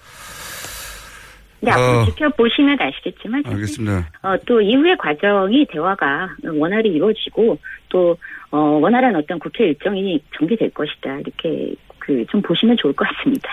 네, 1.62 1.70
앞으로 1.70 2.00
어, 2.00 2.04
지켜보시면 2.06 2.76
아시겠지만. 2.80 3.42
알겠습니다. 3.46 4.10
어, 4.22 4.34
또 4.46 4.60
이후의 4.60 4.96
과정이 4.98 5.64
대화가 5.70 6.28
원활히 6.44 6.90
이루어지고 6.90 7.56
또, 7.88 8.16
어, 8.50 8.58
원활한 8.58 9.14
어떤 9.16 9.38
국회 9.38 9.64
일정이 9.68 10.20
전개될 10.36 10.70
것이다. 10.70 11.20
이렇게 11.20 11.74
그 11.98 12.24
좀 12.30 12.42
보시면 12.42 12.76
좋을 12.78 12.92
것 12.94 13.06
같습니다. 13.08 13.52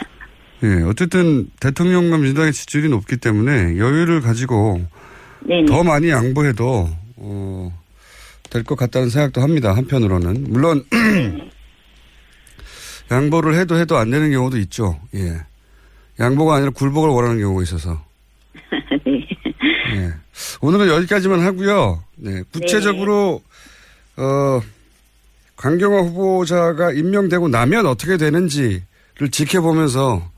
예, 0.64 0.82
어쨌든 0.90 1.48
대통령과 1.62 2.18
민주당의 2.18 2.52
지지율이 2.52 2.90
높기 2.90 3.18
때문에 3.18 3.78
여유를 3.78 4.22
가지고 4.22 4.82
네네. 5.42 5.66
더 5.68 5.84
많이 5.84 6.10
양보해도, 6.10 6.90
어, 7.18 7.80
될 8.50 8.64
것 8.64 8.76
같다는 8.76 9.10
생각도 9.10 9.42
합니다. 9.42 9.76
한편으로는. 9.76 10.46
물론, 10.50 10.84
양보를 13.12 13.54
해도 13.56 13.78
해도 13.78 13.98
안 13.98 14.10
되는 14.12 14.32
경우도 14.32 14.58
있죠. 14.58 15.00
예. 15.16 15.38
양보가 16.20 16.56
아니라 16.56 16.72
굴복을 16.72 17.10
원하는 17.10 17.40
경우가 17.40 17.64
있어서. 17.64 18.04
네. 19.06 19.28
네. 19.96 20.14
오늘은 20.62 20.88
여기까지만 20.88 21.42
하고요. 21.42 22.04
네. 22.16 22.44
구체적으로 22.52 23.42
네. 24.16 24.24
어 24.24 24.62
강경화 25.56 26.02
후보자가 26.02 26.92
임명되고 26.94 27.48
나면 27.50 27.86
어떻게 27.86 28.18
되는지를 28.18 29.30
지켜보면서 29.32 30.30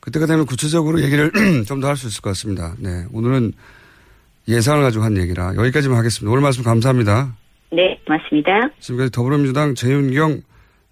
그때가 0.00 0.26
되면 0.26 0.46
구체적으로 0.46 1.00
얘기를 1.02 1.30
좀 1.66 1.80
더 1.80 1.88
할 1.88 1.96
수 1.96 2.06
있을 2.08 2.22
것 2.22 2.30
같습니다. 2.30 2.74
네. 2.78 3.04
오늘은 3.12 3.52
예상을 4.48 4.82
가지고 4.82 5.04
한 5.04 5.16
얘기라 5.18 5.54
여기까지만 5.56 5.98
하겠습니다. 5.98 6.30
오늘 6.30 6.42
말씀 6.42 6.62
감사합니다. 6.64 7.34
네, 7.72 8.00
고맙습니다. 8.06 8.70
지금까지 8.80 9.10
더불어민주당 9.12 9.74
재윤경 9.74 10.42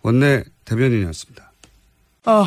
원내 0.03 0.45
대변인이었습니다. 0.65 1.51
아, 2.27 2.47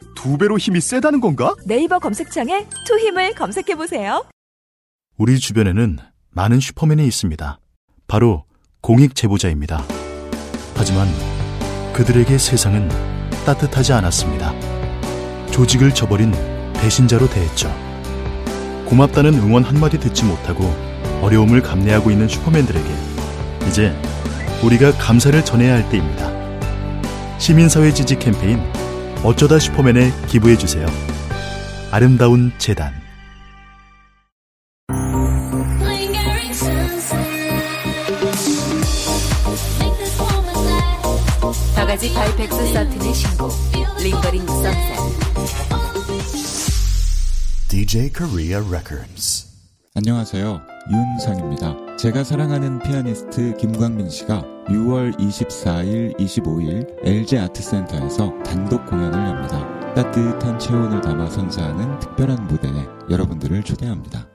두 0.21 0.37
배로 0.37 0.59
힘이 0.59 0.81
세다는 0.81 1.19
건가? 1.19 1.55
네이버 1.65 1.97
검색창에 1.97 2.67
투 2.85 2.99
힘을 2.99 3.33
검색해 3.33 3.75
보세요. 3.75 4.23
우리 5.17 5.39
주변에는 5.39 5.97
많은 6.29 6.59
슈퍼맨이 6.59 7.03
있습니다. 7.07 7.59
바로 8.05 8.45
공익 8.81 9.15
제보자입니다. 9.15 9.83
하지만 10.75 11.07
그들에게 11.93 12.37
세상은 12.37 12.87
따뜻하지 13.47 13.93
않았습니다. 13.93 14.53
조직을 15.49 15.95
저버린 15.95 16.31
배신자로 16.75 17.27
대했죠. 17.27 17.73
고맙다는 18.85 19.33
응원 19.33 19.63
한마디 19.63 19.99
듣지 19.99 20.23
못하고 20.23 20.65
어려움을 21.23 21.63
감내하고 21.63 22.11
있는 22.11 22.27
슈퍼맨들에게 22.27 22.87
이제 23.67 23.99
우리가 24.63 24.91
감사를 24.99 25.43
전해야 25.43 25.73
할 25.73 25.89
때입니다. 25.89 26.29
시민사회 27.39 27.91
지지 27.91 28.19
캠페인 28.19 28.61
어쩌다 29.23 29.59
슈퍼맨에 29.59 30.11
기부해 30.27 30.57
주세요. 30.57 30.87
아름다운 31.91 32.51
재단. 32.57 32.91
저가지 41.75 42.13
바이펙스 42.13 42.73
사틴의 42.73 43.13
신곡 43.13 43.51
링거링 44.01 44.47
선셋 44.47 44.97
DJ 47.67 48.09
Korea 48.13 48.61
Records. 48.67 49.50
안녕하세요. 49.93 50.61
윤상입니다. 50.89 51.97
제가 51.97 52.23
사랑하는 52.23 52.79
피아니스트 52.79 53.57
김광민 53.57 54.09
씨가 54.09 54.41
6월 54.69 55.13
24일, 55.19 56.17
25일 56.17 57.05
LG 57.05 57.37
아트센터에서 57.37 58.33
단독 58.41 58.85
공연을 58.85 59.19
엽니다. 59.19 59.93
따뜻한 59.93 60.57
체온을 60.57 61.01
담아 61.01 61.29
선사하는 61.29 61.99
특별한 61.99 62.47
무대에 62.47 62.71
여러분들을 63.09 63.63
초대합니다. 63.63 64.29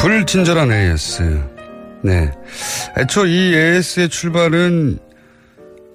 불친절한 0.00 0.72
AS. 0.72 1.53
네. 2.04 2.30
애초 2.98 3.24
이 3.24 3.56
AS의 3.56 4.10
출발은 4.10 4.98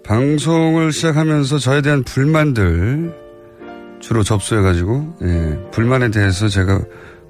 방송을 0.04 0.92
시작하면서 0.92 1.60
저에 1.60 1.84
대한 1.84 2.04
불만들 2.04 3.14
주로 4.00 4.24
접수해가지고, 4.24 5.18
예, 5.22 5.60
불만에 5.70 6.10
대해서 6.10 6.48
제가 6.48 6.82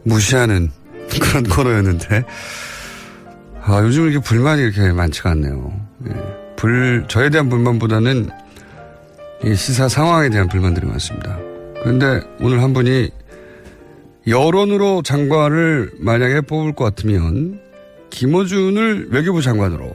무시하는 0.05 0.71
그런 1.11 1.43
코너였는데, 1.43 2.23
아, 3.61 3.81
요즘 3.83 4.05
이렇게 4.05 4.23
불만이 4.23 4.61
이렇게 4.61 4.93
많지가 4.93 5.31
않네요. 5.31 5.73
예, 6.07 6.15
불, 6.55 7.03
저에 7.09 7.29
대한 7.29 7.49
불만보다는 7.49 8.29
이 9.43 9.55
시사 9.55 9.89
상황에 9.89 10.29
대한 10.29 10.47
불만들이 10.47 10.87
많습니다. 10.87 11.37
그런데 11.81 12.21
오늘 12.39 12.63
한 12.63 12.73
분이 12.73 13.09
여론으로 14.25 15.01
장관을 15.01 15.91
만약에 15.99 16.41
뽑을 16.41 16.73
것 16.75 16.85
같으면 16.85 17.59
김어준을 18.09 19.09
외교부 19.11 19.41
장관으로 19.41 19.93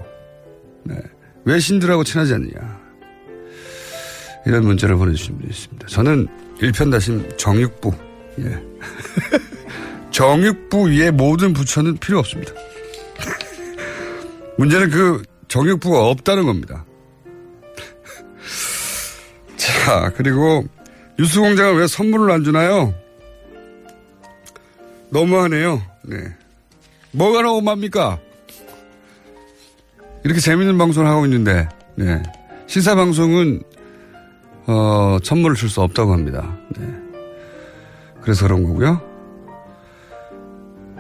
네. 0.84 0.96
왜 1.44 1.58
신들하고 1.58 2.04
친하지 2.04 2.34
않느냐 2.34 2.84
이런 4.46 4.64
문제를 4.64 4.96
보내주신 4.96 5.38
분이 5.38 5.50
있습니다. 5.50 5.86
저는 5.86 6.28
일편다심 6.60 7.36
정육부 7.36 7.92
예. 8.40 8.62
정육부 10.10 10.90
위에 10.90 11.10
모든 11.10 11.52
부처는 11.52 11.96
필요 11.98 12.18
없습니다. 12.18 12.52
문제는 14.58 14.90
그 14.90 15.22
정육부가 15.48 16.06
없다는 16.08 16.46
겁니다. 16.46 16.84
자 19.56 20.12
그리고 20.16 20.64
뉴스공장은 21.18 21.76
왜 21.76 21.86
선물을 21.86 22.30
안 22.30 22.44
주나요? 22.44 22.94
너무하네요. 25.10 25.82
네. 26.02 26.16
뭐가 27.14 27.42
너무합니까? 27.42 28.18
이렇게 30.24 30.40
재밌는 30.40 30.78
방송을 30.78 31.08
하고 31.08 31.24
있는데, 31.26 31.68
네. 31.96 32.22
시사 32.66 32.94
방송은, 32.94 33.62
어, 34.66 35.18
선물을 35.22 35.56
줄 35.56 35.68
수 35.68 35.82
없다고 35.82 36.12
합니다. 36.12 36.56
네. 36.76 36.86
그래서 38.22 38.46
그런 38.46 38.64
거고요. 38.64 39.00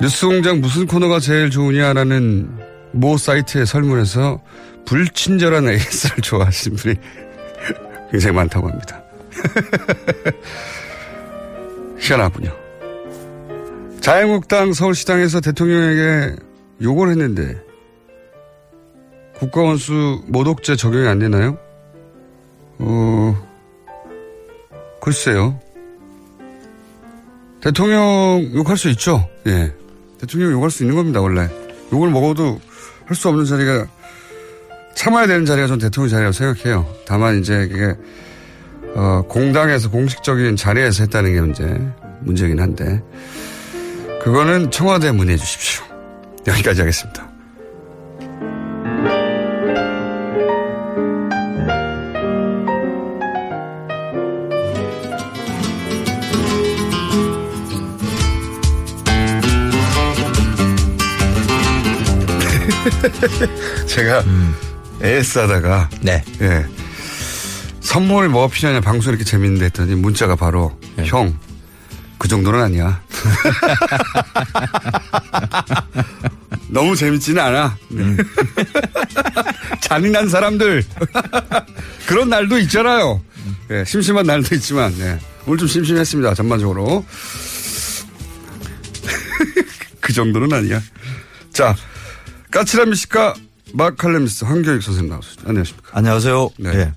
뉴스 0.00 0.26
공장 0.26 0.60
무슨 0.60 0.86
코너가 0.86 1.20
제일 1.20 1.50
좋으냐라는 1.50 2.58
모 2.92 3.16
사이트의 3.16 3.66
설문에서 3.66 4.40
불친절한 4.84 5.68
AS를 5.68 6.16
좋아하시는 6.22 6.76
분이 6.76 6.94
굉장히 8.10 8.36
많다고 8.36 8.68
합니다. 8.68 9.02
희한하군요. 11.98 12.63
자유한국당 14.04 14.74
서울시당에서 14.74 15.40
대통령에게 15.40 16.36
욕을 16.82 17.08
했는데 17.08 17.58
국가원수 19.38 20.24
모독죄 20.26 20.76
적용이 20.76 21.08
안 21.08 21.18
되나요? 21.18 21.56
어, 22.80 23.34
글쎄요. 25.00 25.58
대통령 27.62 28.50
욕할 28.54 28.76
수 28.76 28.90
있죠. 28.90 29.26
예. 29.46 29.72
대통령 30.20 30.52
욕할 30.52 30.70
수 30.70 30.82
있는 30.82 30.96
겁니다, 30.96 31.22
원래. 31.22 31.48
욕을 31.90 32.10
먹어도 32.10 32.60
할 33.06 33.16
수 33.16 33.30
없는 33.30 33.46
자리가 33.46 33.86
참아야 34.94 35.26
되는 35.26 35.46
자리가 35.46 35.66
전 35.66 35.78
대통령 35.78 36.10
자리라고 36.10 36.32
생각해요. 36.32 36.86
다만 37.06 37.40
이제 37.40 37.66
그게 37.68 37.96
어, 38.96 39.22
공당에서 39.26 39.90
공식적인 39.90 40.56
자리에서 40.56 41.04
했다는 41.04 41.32
게 41.32 41.40
문제, 41.40 41.80
문제긴 42.20 42.60
한데. 42.60 43.02
그거는 44.24 44.70
청와대에 44.70 45.12
문의해 45.12 45.36
주십시오. 45.36 45.84
여기까지 46.46 46.80
하겠습니다. 46.80 47.28
제가 63.86 64.20
음. 64.20 64.54
AS 65.02 65.40
하다가 65.40 65.90
네. 66.00 66.24
예. 66.40 66.64
선물 67.80 68.30
뭐가 68.30 68.48
필요하냐 68.48 68.80
방송 68.80 69.10
이렇게 69.12 69.24
재밌는데 69.24 69.66
했더니 69.66 69.94
문자가 69.94 70.34
바로 70.34 70.72
네. 70.96 71.04
형. 71.04 71.38
그 72.24 72.28
정도는 72.28 72.58
아니야. 72.58 73.02
너무 76.70 76.96
재밌지는 76.96 77.42
않아. 77.42 77.76
음. 77.90 78.16
잔인한 79.82 80.30
사람들. 80.30 80.82
그런 82.08 82.30
날도 82.30 82.56
있잖아요. 82.60 83.20
네, 83.68 83.84
심심한 83.84 84.24
날도 84.24 84.54
있지만, 84.54 84.96
네. 84.96 85.18
오늘 85.44 85.58
좀 85.58 85.68
심심했습니다. 85.68 86.32
전반적으로. 86.32 87.04
그 90.00 90.14
정도는 90.14 90.50
아니야. 90.50 90.80
자, 91.52 91.76
까칠한 92.50 92.88
미식가 92.88 93.34
마칼레미스 93.74 94.46
황교익 94.46 94.82
선생님 94.82 95.10
나오셨습니다. 95.10 95.50
안녕하십니까. 95.50 95.90
안녕하세요. 95.92 96.50
네. 96.56 96.72
네. 96.72 96.92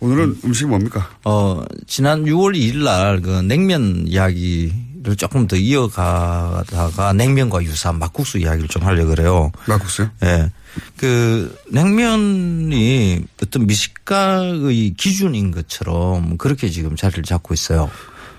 오늘은 0.00 0.36
음. 0.44 0.52
식이 0.52 0.66
뭡니까? 0.66 1.10
어, 1.24 1.62
지난 1.86 2.24
6월 2.24 2.56
2일 2.56 2.82
날 2.84 3.20
그 3.20 3.40
냉면 3.42 4.04
이야기 4.06 4.72
이야기를 5.00 5.16
조금 5.16 5.46
더 5.46 5.56
이어가다가 5.56 7.12
냉면과 7.14 7.62
유사한 7.62 7.98
막국수 7.98 8.38
이야기를 8.38 8.68
좀 8.68 8.82
하려고 8.84 9.10
그래요. 9.10 9.52
막국수요? 9.66 10.10
예. 10.22 10.50
그 10.96 11.56
냉면이 11.70 13.24
어떤 13.42 13.66
미식가의 13.66 14.94
기준인 14.96 15.50
것처럼 15.50 16.36
그렇게 16.38 16.68
지금 16.68 16.96
자리를 16.96 17.24
잡고 17.24 17.54
있어요. 17.54 17.90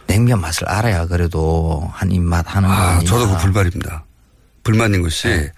냉면 0.08 0.42
맛을 0.42 0.68
알아야 0.70 1.08
그래도 1.08 1.90
한 1.94 2.12
입맛 2.12 2.56
하는 2.56 2.70
거 2.70 2.76
아. 2.76 3.00
저도 3.00 3.28
그 3.28 3.38
불만입니다. 3.38 4.06
불만인 4.64 5.02
것이 5.02 5.28
네. 5.28 5.52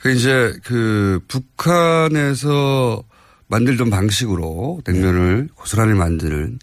그 0.00 0.12
이제 0.12 0.54
그 0.64 1.20
북한에서 1.28 3.02
만들던 3.50 3.90
방식으로 3.90 4.80
냉면을 4.86 5.48
고스란히 5.54 5.94
만드는 5.94 6.58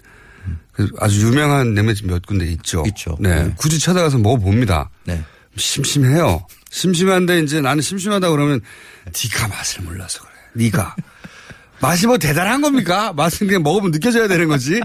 그 0.71 0.89
아주 0.99 1.25
유명한 1.27 1.73
냉면집 1.73 2.07
몇 2.07 2.25
군데 2.25 2.45
있죠. 2.45 2.83
있죠. 2.87 3.17
네. 3.19 3.43
네. 3.43 3.53
굳이 3.57 3.79
찾아가서 3.79 4.17
먹어봅니다. 4.19 4.89
네. 5.05 5.23
심심해요. 5.55 6.45
심심한데 6.69 7.39
이제 7.41 7.61
나는 7.61 7.81
심심하다 7.81 8.29
그러면 8.29 8.61
네가 9.05 9.47
맛을 9.47 9.83
몰라서 9.83 10.21
그래. 10.21 10.65
네가 10.65 10.95
맛이 11.81 12.07
뭐 12.07 12.17
대단한 12.17 12.61
겁니까? 12.61 13.11
맛은 13.13 13.47
그냥 13.47 13.63
먹으면 13.63 13.91
느껴져야 13.91 14.27
되는 14.27 14.47
거지. 14.47 14.79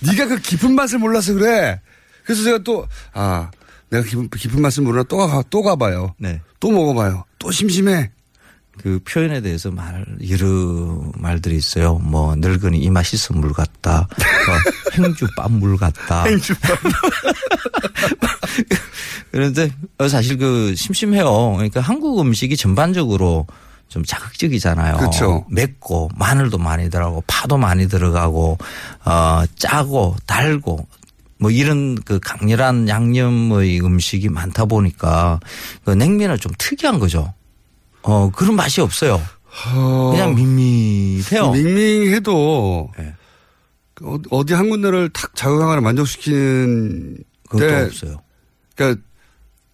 네가 0.00 0.26
그 0.26 0.38
깊은 0.40 0.74
맛을 0.74 0.98
몰라서 0.98 1.32
그래. 1.34 1.80
그래서 2.24 2.42
제가 2.42 2.58
또 2.58 2.86
아 3.12 3.50
내가 3.90 4.02
깊은, 4.02 4.28
깊은 4.30 4.60
맛을 4.60 4.82
모르나 4.82 5.04
또, 5.04 5.18
가, 5.18 5.42
또 5.50 5.62
가봐요. 5.62 6.14
네. 6.18 6.40
또 6.58 6.70
먹어봐요. 6.72 7.24
또 7.38 7.50
심심해. 7.52 8.10
그 8.84 9.00
표현에 9.02 9.40
대해서 9.40 9.70
말 9.70 10.04
여러 10.28 11.10
말들이 11.16 11.56
있어요. 11.56 11.94
뭐 11.94 12.36
늙은이 12.36 12.78
이 12.78 12.90
맛있어 12.90 13.32
물 13.32 13.54
같다. 13.54 14.06
뭐 14.46 14.56
행주 15.06 15.26
빻물 15.38 15.78
같다. 15.78 16.24
행주 16.24 16.54
그런데 19.32 19.70
어, 19.96 20.06
사실 20.06 20.36
그 20.36 20.74
심심해요. 20.76 21.54
그러니까 21.54 21.80
한국 21.80 22.20
음식이 22.20 22.58
전반적으로 22.58 23.46
좀 23.88 24.04
자극적이잖아요. 24.04 24.98
그렇죠. 24.98 25.46
맵고 25.48 26.10
마늘도 26.16 26.58
많이 26.58 26.90
들어가고 26.90 27.24
파도 27.26 27.56
많이 27.56 27.88
들어가고 27.88 28.58
어 29.06 29.42
짜고 29.56 30.16
달고 30.26 30.86
뭐 31.38 31.50
이런 31.50 31.94
그 32.02 32.20
강렬한 32.20 32.90
양념의 32.90 33.80
음식이 33.80 34.28
많다 34.28 34.66
보니까 34.66 35.40
그 35.86 35.92
냉면은 35.92 36.36
좀 36.36 36.52
특이한 36.58 36.98
거죠. 36.98 37.32
어 38.04 38.30
그런 38.30 38.54
맛이 38.56 38.80
없어요. 38.80 39.20
그냥 40.12 40.34
밋밋해요. 40.34 41.50
밍밍해도 41.52 42.90
네. 42.98 43.14
어- 44.02 44.18
어디 44.30 44.52
한 44.54 44.68
군데를 44.68 45.08
탁 45.10 45.34
자극하거나 45.34 45.80
만족시키는 45.80 47.18
그것도 47.48 47.66
데 47.66 47.82
없어요. 47.82 48.20
그러니까 48.76 49.00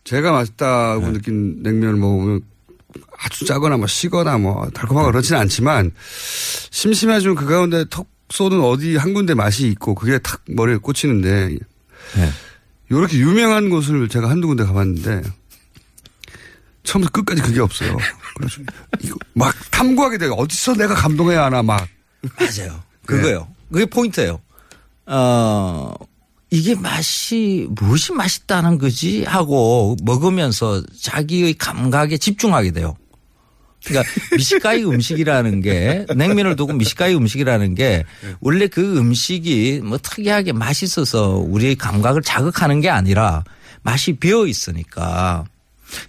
제가 0.05 0.33
맛있다고 0.33 1.07
네. 1.07 1.13
느낀 1.15 1.63
냉면을 1.63 1.97
먹으면 1.97 2.43
아주 3.19 3.45
짜거나 3.47 3.79
뭐 3.79 3.87
시거나 3.87 4.39
뭐 4.39 4.69
달콤하고 4.75 5.11
그렇지는 5.11 5.41
않지만 5.41 5.93
심심해지면 6.71 7.35
그 7.37 7.47
가운데 7.47 7.85
턱 7.91 8.07
쏘는 8.31 8.61
어디 8.61 8.97
한 8.97 9.13
군데 9.15 9.35
맛이 9.35 9.67
있고 9.69 9.95
그게 9.95 10.19
탁 10.19 10.43
머리에 10.47 10.77
꽂히는데 10.77 11.49
네. 11.49 12.31
이렇게 12.91 13.19
유명한 13.19 13.71
곳을 13.71 14.09
제가 14.09 14.29
한두 14.31 14.47
군데 14.49 14.65
가봤는데 14.65 15.23
처음부터 16.83 17.11
끝까지 17.13 17.43
그게 17.43 17.61
없어요. 17.61 17.97
그래서 18.41 18.63
이거 19.01 19.17
막 19.35 19.55
탐구하게 19.71 20.19
돼요. 20.19 20.33
어디서 20.33 20.75
내가 20.75 20.95
감동해야 20.95 21.45
하나 21.45 21.63
막. 21.63 21.87
맞아요. 22.39 22.83
그거요. 23.07 23.49
그게 23.71 23.87
포인트예요. 23.87 24.41
어, 25.07 25.93
이게 26.51 26.75
맛이 26.75 27.69
무엇이 27.71 28.13
맛있다는 28.13 28.79
거지 28.79 29.25
하고 29.25 29.97
먹으면서 30.03 30.83
자기의 31.01 31.55
감각에 31.55 32.17
집중하게 32.17 32.73
돼요. 32.73 32.97
그러니까 33.85 34.13
미식가의 34.37 34.85
음식이라는 34.85 35.61
게 35.63 36.07
냉면을 36.15 36.57
두고 36.57 36.75
미식가의 36.75 37.17
음식이라는 37.17 37.75
게 37.75 38.05
원래 38.41 38.67
그 38.67 38.99
음식이 38.99 39.81
뭐 39.85 39.99
특이하게 39.99 40.53
맛있어서 40.53 41.37
우리의 41.37 41.77
감각을 41.77 42.23
자극하는 42.23 42.81
게 42.81 42.91
아니라 42.91 43.45
맛이 43.83 44.15
비어 44.15 44.47
있으니까 44.47 45.45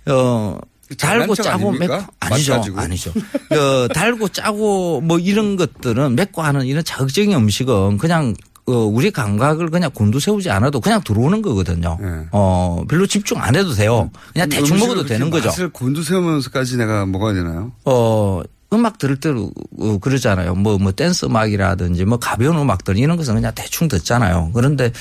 어 0.08 0.58
달고 0.98 1.36
짜고? 1.36 1.72
맵고 1.72 1.94
아니죠 2.20 2.52
맛 2.54 2.58
가지고. 2.58 2.80
아니죠 2.80 3.12
어, 3.52 3.88
달고 3.94 4.30
짜고 4.30 5.02
뭐 5.02 5.20
이런 5.20 5.56
것들은 5.56 6.16
맵고 6.16 6.42
하는 6.42 6.66
이런 6.66 6.84
자극적인 6.84 7.34
음식은 7.34 7.98
그냥 7.98 8.34
어, 8.68 8.74
우리 8.74 9.12
감각을 9.12 9.70
그냥 9.70 9.90
곤두세우지 9.94 10.50
않아도 10.52 10.80
그냥 10.82 11.02
들어오는 11.04 11.42
거거든요. 11.42 11.98
어 12.32 12.84
별로 12.88 13.08
집중 13.08 13.42
안 13.42 13.56
해도 13.56 13.74
돼요. 13.74 14.12
그냥 14.34 14.50
대충 14.50 14.80
먹어도 14.80 15.06
되는 15.06 15.30
거죠. 15.30 15.48
맛을 15.48 15.70
곤두세우면서까지 15.70 16.78
내가 16.78 17.06
먹어야 17.06 17.34
되나요? 17.34 17.72
어, 17.86 18.42
음악 18.74 18.98
들을 18.98 19.18
때도 19.18 19.52
어, 19.80 19.98
그러잖아요. 20.00 20.56
뭐, 20.56 20.78
뭐, 20.78 20.94
댄스 20.94 21.26
음악이라든지 21.26 22.06
뭐, 22.06 22.18
가벼운 22.20 22.58
음악들 22.58 22.98
이런 22.98 23.18
것은 23.18 23.36
그냥 23.36 23.52
대충 23.54 23.90
듣잖아요. 23.90 24.52
그런데, 24.54 24.92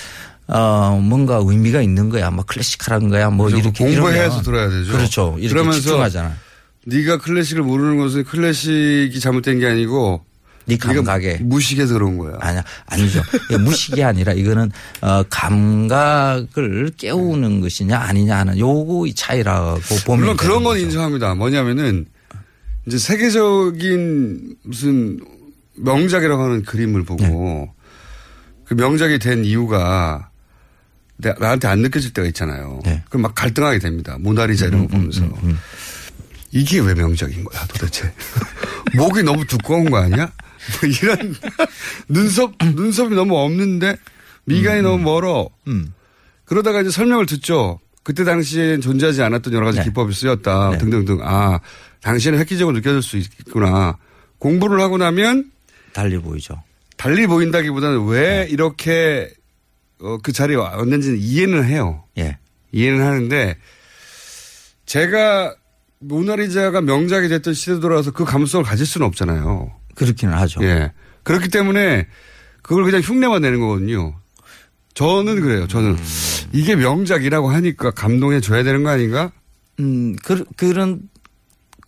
어, 0.52 1.00
뭔가 1.02 1.40
의미가 1.42 1.80
있는 1.80 2.08
거야. 2.08 2.30
뭐, 2.30 2.44
클래식한 2.44 3.08
거야. 3.08 3.30
뭐, 3.30 3.46
그렇죠. 3.46 3.62
이렇게. 3.62 3.84
공부해서 3.84 4.42
들어야 4.42 4.68
되죠. 4.68 4.92
그렇죠. 4.92 5.36
이렇게 5.38 5.48
그러면서 5.54 5.80
집중하잖아요. 5.80 6.34
네가 6.86 7.18
클래식을 7.18 7.62
모르는 7.62 7.98
것은 7.98 8.24
클래식이 8.24 9.20
잘못된 9.20 9.60
게 9.60 9.66
아니고 9.66 10.24
네 10.64 10.76
감각에. 10.76 11.38
무식해서 11.42 11.94
그런 11.94 12.16
거야. 12.16 12.36
아니야, 12.40 12.64
아니죠. 12.86 13.22
무식이 13.60 14.02
아니라 14.02 14.32
이거는 14.32 14.70
어, 15.02 15.22
감각을 15.28 16.92
깨우는 16.96 17.60
것이냐 17.60 17.98
아니냐 17.98 18.38
하는 18.38 18.58
요거의 18.58 19.14
차이라고 19.14 19.78
보면 20.06 20.20
물론 20.20 20.36
그런 20.36 20.64
건 20.64 20.72
거죠. 20.74 20.84
인정합니다. 20.84 21.34
뭐냐면은 21.34 22.06
이제 22.86 22.96
세계적인 22.98 24.56
무슨 24.62 25.20
명작이라고 25.76 26.42
하는 26.42 26.62
그림을 26.62 27.04
보고 27.04 27.22
네. 27.24 27.70
그 28.64 28.74
명작이 28.74 29.18
된 29.18 29.44
이유가 29.44 30.29
나- 31.20 31.34
나한테 31.38 31.68
안 31.68 31.80
느껴질 31.80 32.12
때가 32.12 32.26
있잖아요. 32.28 32.80
네. 32.84 33.02
그럼 33.08 33.22
막 33.22 33.34
갈등하게 33.34 33.78
됩니다. 33.78 34.16
모나리자 34.18 34.66
이런 34.66 34.88
거 34.88 34.96
음, 34.96 35.10
보면서. 35.10 35.28
이게 36.52 36.80
왜 36.80 36.94
명작인 36.94 37.44
거야 37.44 37.64
도대체. 37.66 38.12
목이 38.96 39.22
너무 39.22 39.44
두꺼운 39.46 39.90
거 39.90 39.98
아니야? 39.98 40.32
뭐 40.80 40.90
이런 40.90 41.34
눈썹, 42.08 42.54
눈썹이 42.60 43.14
너무 43.14 43.36
없는데 43.38 43.96
미간이 44.44 44.82
너무 44.82 44.98
멀어. 45.02 45.48
음. 45.68 45.94
그러다가 46.44 46.80
이제 46.80 46.90
설명을 46.90 47.26
듣죠. 47.26 47.78
그때 48.02 48.24
당시엔 48.24 48.80
존재하지 48.80 49.22
않았던 49.22 49.52
여러 49.52 49.66
가지 49.66 49.78
네. 49.78 49.84
기법이 49.84 50.12
쓰였다 50.14 50.78
등등등. 50.78 51.20
아, 51.22 51.60
당시에는 52.02 52.40
획기적으로 52.40 52.76
느껴질 52.76 53.02
수 53.02 53.16
있구나. 53.18 53.96
공부를 54.38 54.80
하고 54.80 54.96
나면 54.98 55.50
달리 55.92 56.18
보이죠. 56.18 56.62
달리 56.96 57.26
보인다기보다는 57.26 58.06
왜 58.06 58.46
이렇게 58.50 59.30
어, 60.00 60.18
그 60.22 60.32
자리에 60.32 60.56
왔는지는 60.56 61.18
이해는 61.18 61.64
해요. 61.64 62.04
예. 62.18 62.38
이해는 62.72 63.04
하는데 63.04 63.56
제가 64.86 65.54
모나리자가 66.00 66.80
명작이 66.80 67.28
됐던 67.28 67.54
시대 67.54 67.78
돌아와서 67.80 68.10
그 68.10 68.24
감성을 68.24 68.64
가질 68.64 68.86
수는 68.86 69.06
없잖아요. 69.06 69.72
그렇기는 69.94 70.34
하죠. 70.34 70.62
예. 70.64 70.92
그렇기 71.22 71.48
때문에 71.48 72.06
그걸 72.62 72.84
그냥 72.84 73.00
흉내만 73.00 73.42
내는 73.42 73.60
거거든요. 73.60 74.18
저는 74.94 75.40
그래요. 75.40 75.66
저는 75.68 75.96
이게 76.52 76.74
명작이라고 76.74 77.50
하니까 77.50 77.90
감동해 77.90 78.40
줘야 78.40 78.62
되는 78.62 78.82
거 78.82 78.90
아닌가? 78.90 79.32
음, 79.78 80.16
그, 80.24 80.44
그런 80.56 81.00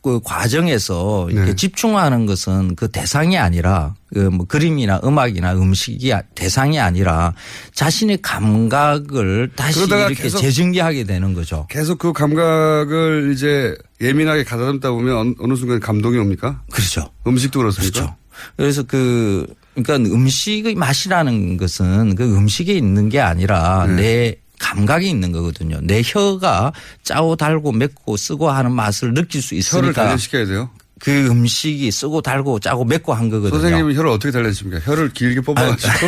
그 0.02 0.20
과정에서 0.24 1.26
네. 1.28 1.34
이렇게 1.34 1.54
집중하는 1.54 2.26
것은 2.26 2.74
그 2.74 2.88
대상이 2.90 3.38
아니라 3.38 3.94
그뭐 4.12 4.46
그림이나 4.48 5.00
음악이나 5.04 5.54
음식이 5.54 6.12
아- 6.12 6.22
대상이 6.34 6.80
아니라 6.80 7.34
자신의 7.72 8.18
감각을 8.20 9.52
다시 9.54 9.84
이렇게 9.84 10.28
재증기하게 10.28 11.04
되는 11.04 11.34
거죠. 11.34 11.66
계속 11.70 11.98
그 11.98 12.12
감각을 12.12 13.30
이제 13.32 13.76
예민하게 14.00 14.42
가다듬다 14.42 14.90
보면 14.90 15.16
어느, 15.16 15.34
어느 15.38 15.54
순간 15.54 15.78
감동이 15.78 16.18
옵니까? 16.18 16.62
그렇죠. 16.72 17.08
음식도 17.26 17.60
그렇습니까? 17.60 17.92
그렇죠. 18.00 18.16
그래서 18.56 18.82
그 18.82 19.46
그러니까 19.74 20.12
음식의 20.12 20.74
맛이라는 20.74 21.56
것은 21.58 22.16
그 22.16 22.24
음식에 22.24 22.72
있는 22.74 23.08
게 23.08 23.20
아니라 23.20 23.86
네. 23.86 24.36
내 24.62 24.68
감각이 24.68 25.10
있는 25.10 25.32
거거든요. 25.32 25.78
내 25.82 26.02
혀가 26.04 26.72
짜고 27.02 27.36
달고 27.36 27.72
맵고 27.72 28.16
쓰고 28.16 28.50
하는 28.50 28.72
맛을 28.72 29.12
느낄 29.12 29.42
수 29.42 29.54
혀를 29.54 29.58
있으니까 29.58 29.92
단련시켜야 29.92 30.46
돼요. 30.46 30.70
그 31.00 31.10
음식이 31.26 31.90
쓰고 31.90 32.22
달고 32.22 32.60
짜고 32.60 32.84
맵고 32.84 33.12
한 33.12 33.28
거거든요. 33.28 33.60
선생님은 33.60 33.94
혀를 33.96 34.10
어떻게 34.10 34.30
단련십니까? 34.30 34.80
혀를 34.80 35.12
길게 35.12 35.40
뽑아가지고 35.40 36.06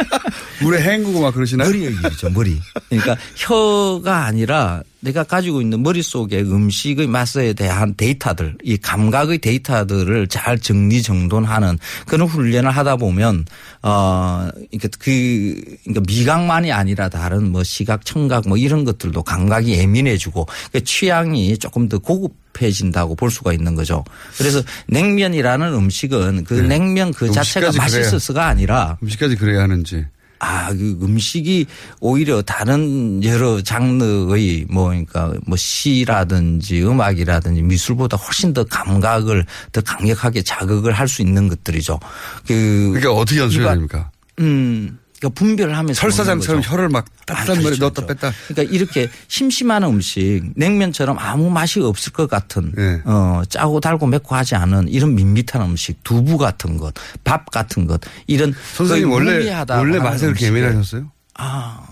물에 0.64 0.80
헹구고 0.82 1.20
막 1.20 1.34
그러시나요? 1.34 1.68
머리 1.68 1.84
얘기죠, 1.84 2.30
머리. 2.30 2.58
그러니까 2.88 3.16
혀가 3.36 4.24
아니라 4.24 4.82
내가 5.00 5.24
가지고 5.24 5.60
있는 5.60 5.82
머릿속에 5.82 6.40
음식의 6.40 7.06
맛에 7.06 7.52
대한 7.54 7.94
데이터들, 7.96 8.56
이 8.62 8.76
감각의 8.76 9.38
데이터들을 9.38 10.28
잘 10.28 10.58
정리 10.58 11.02
정돈하는 11.02 11.78
그런 12.06 12.28
훈련을 12.28 12.70
하다 12.70 12.96
보면, 12.96 13.46
어, 13.82 14.48
그러니까 14.52 14.88
그, 14.98 15.78
그러니까 15.84 16.02
미각만이 16.06 16.70
아니라 16.72 17.08
다른 17.08 17.50
뭐 17.50 17.64
시각, 17.64 18.04
청각 18.04 18.48
뭐 18.48 18.56
이런 18.56 18.84
것들도 18.84 19.22
감각이 19.22 19.72
예민해지고 19.72 20.46
그 20.72 20.84
취향이 20.84 21.56
조금 21.58 21.88
더 21.88 21.98
고급 21.98 22.34
해진다고 22.60 23.14
볼 23.14 23.30
수가 23.30 23.52
있는 23.52 23.74
거죠. 23.74 24.04
그래서 24.36 24.60
냉면이라는 24.88 25.72
음식은 25.72 26.44
그 26.44 26.54
냉면 26.54 27.12
그 27.12 27.30
자체가 27.30 27.70
네. 27.70 27.78
맛있어서가 27.78 28.46
아니라 28.46 28.98
음식까지 29.02 29.36
그래야 29.36 29.62
하는지. 29.62 30.04
아, 30.40 30.72
그 30.72 30.98
음식이 31.02 31.66
오히려 32.00 32.40
다른 32.42 33.22
여러 33.22 33.62
장르의 33.62 34.66
뭐 34.70 34.88
그러니까 34.88 35.32
뭐 35.46 35.56
시라든지 35.56 36.82
음악이라든지 36.82 37.62
미술보다 37.62 38.16
훨씬 38.16 38.52
더 38.54 38.64
감각을 38.64 39.44
더 39.72 39.80
강력하게 39.82 40.42
자극을 40.42 40.92
할 40.92 41.10
수 41.10 41.22
있는 41.22 41.48
것들이죠. 41.48 41.98
그 42.46 42.92
그게 42.94 43.06
어떻게 43.08 43.40
연습해야 43.40 43.72
됩니까? 43.72 44.10
음. 44.38 44.98
그러니까 45.20 45.38
분별을 45.38 45.76
하면서 45.76 46.00
설사장처럼. 46.00 46.62
혀를 46.64 46.88
막 46.88 47.04
아, 47.28 47.34
땄단 47.34 47.46
말이에 47.56 47.62
그렇죠, 47.64 47.80
넣었다 47.82 48.02
그렇죠. 48.06 48.06
뺐다. 48.20 48.32
그러니까 48.48 48.74
이렇게 48.74 49.10
심심한 49.28 49.82
음식 49.84 50.42
냉면처럼 50.56 51.18
아무 51.18 51.50
맛이 51.50 51.80
없을 51.80 52.12
것 52.12 52.28
같은 52.28 52.72
네. 52.74 53.02
어 53.04 53.42
짜고 53.48 53.80
달고 53.80 54.06
맵고 54.06 54.34
하지 54.34 54.54
않은 54.54 54.88
이런 54.88 55.14
밋밋한 55.14 55.60
음식 55.62 56.02
두부 56.04 56.38
같은 56.38 56.78
것 56.78 56.94
밥 57.22 57.50
같은 57.50 57.86
것 57.86 58.00
이런 58.26 58.54
선생님 58.74 59.10
원래 59.10 59.52
원래 59.68 59.98
맛에 59.98 60.26
그렇게 60.26 60.46
예민하셨어요? 60.46 61.10
아 61.34 61.86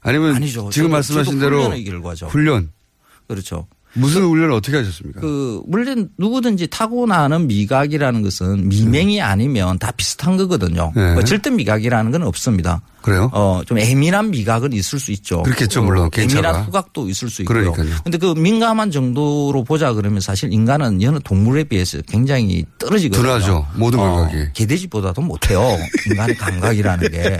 아니면 0.00 0.34
아니죠. 0.36 0.70
지금 0.70 0.88
저도- 0.88 0.92
말씀하신 0.92 1.32
저도 1.34 1.40
대로 1.44 1.62
훈련의 1.64 1.84
결과죠. 1.84 2.26
훈련 2.26 2.70
그렇죠. 3.28 3.66
무슨 3.94 4.22
훈련을 4.22 4.52
어떻게 4.52 4.76
하셨습니까? 4.76 5.20
그 5.20 5.62
물론 5.66 6.08
누구든지 6.18 6.66
타고나는 6.66 7.46
미각이라는 7.46 8.22
것은 8.22 8.68
미명이 8.68 9.22
아니면 9.22 9.78
다 9.78 9.90
비슷한 9.92 10.36
거거든요. 10.36 10.92
네. 10.94 11.14
뭐 11.14 11.22
절대 11.24 11.50
미각이라는 11.50 12.10
건 12.10 12.22
없습니다. 12.24 12.82
그래요? 13.02 13.30
어, 13.34 13.60
좀 13.66 13.78
예민한 13.78 14.30
미각은 14.30 14.72
있을 14.72 14.98
수 14.98 15.12
있죠. 15.12 15.42
그렇겠죠, 15.42 15.82
물론. 15.82 16.06
어, 16.06 16.08
개인차가. 16.08 16.48
예민한 16.48 16.66
후각도 16.66 17.08
있을 17.08 17.28
수 17.28 17.42
있고요. 17.42 17.72
그러니까요. 17.72 18.00
근데 18.02 18.18
그 18.18 18.34
민감한 18.34 18.90
정도로 18.90 19.62
보자 19.64 19.92
그러면 19.92 20.20
사실 20.20 20.52
인간은 20.52 21.02
여느 21.02 21.18
동물에 21.22 21.64
비해서 21.64 21.98
굉장히 22.08 22.64
떨어지거든요. 22.78 23.22
둔하죠. 23.22 23.66
모든 23.76 23.98
어, 24.00 24.02
감각이. 24.04 24.52
개돼지보다도 24.54 25.20
못해요. 25.20 25.60
인간의 26.10 26.36
감각이라는 26.36 27.10
게. 27.10 27.38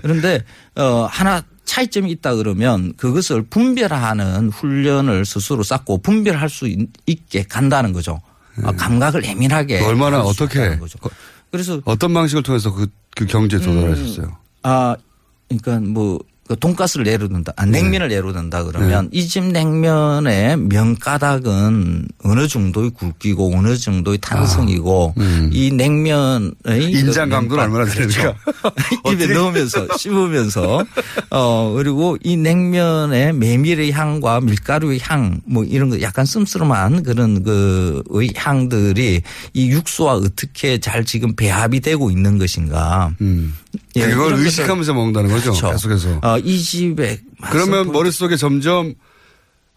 그런데 0.00 0.42
어, 0.76 1.08
하나 1.10 1.42
차이점이 1.74 2.10
있다 2.10 2.34
그러면 2.34 2.92
그것을 2.96 3.42
분별하는 3.42 4.50
훈련을 4.50 5.24
스스로 5.24 5.62
쌓고 5.62 5.98
분별할 5.98 6.48
수 6.50 6.66
있- 6.66 6.88
있게 7.06 7.44
간다는 7.44 7.92
거죠. 7.92 8.20
어, 8.64 8.72
감각을 8.72 9.24
예민하게. 9.24 9.78
네. 9.78 9.86
얼마나 9.86 10.20
어떻게 10.20 10.76
거죠. 10.78 10.98
그래서 11.52 11.80
어떤 11.84 12.12
방식을 12.12 12.42
통해서 12.42 12.72
그, 12.74 12.88
그 13.14 13.24
경지에 13.24 13.60
도달하셨어요? 13.60 14.36
아, 14.64 14.96
그러니까 15.48 15.78
뭐, 15.78 16.18
그 16.50 16.58
돈가스를 16.58 17.06
든다, 17.28 17.52
아, 17.54 17.64
냉면을 17.64 18.10
예로 18.10 18.32
든다 18.32 18.64
그러면 18.64 19.08
네. 19.12 19.18
이집 19.20 19.44
냉면의 19.52 20.56
면가닥은 20.56 22.08
어느 22.24 22.48
정도의 22.48 22.90
굵기고 22.90 23.56
어느 23.56 23.76
정도의 23.76 24.18
탄성이고 24.18 25.14
이 25.52 25.70
냉면의 25.70 26.50
아, 26.66 26.72
음. 26.72 26.80
인장 26.82 27.28
그 27.28 27.34
강도는 27.36 27.48
면가- 27.48 27.62
얼마나 27.62 27.84
그렇죠. 27.84 28.34
되니까. 29.04 29.12
입에 29.12 29.32
넣으면서 29.32 29.86
씹으면서 29.96 30.84
어 31.30 31.72
그리고 31.76 32.16
이 32.24 32.36
냉면의 32.36 33.32
메밀의 33.34 33.92
향과 33.92 34.40
밀가루의 34.40 34.98
향 35.02 35.40
뭐 35.46 35.62
이런 35.62 35.88
거 35.90 36.00
약간 36.00 36.24
씀씀한 36.24 37.04
그런 37.04 37.44
그의 37.44 38.32
향들이 38.34 39.22
이 39.54 39.70
육수와 39.70 40.14
어떻게 40.14 40.78
잘 40.78 41.04
지금 41.04 41.36
배합이 41.36 41.78
되고 41.78 42.10
있는 42.10 42.38
것인가. 42.38 43.12
예, 43.96 44.06
그걸 44.08 44.34
의식하면서 44.34 44.94
먹는다는 44.94 45.30
거죠. 45.30 45.52
그렇죠. 45.52 45.70
계속해서. 45.70 46.18
어, 46.22 46.38
이 46.40 46.58
집에 46.58 47.20
그러면 47.50 47.92
머릿속에 47.92 48.36
점점 48.36 48.94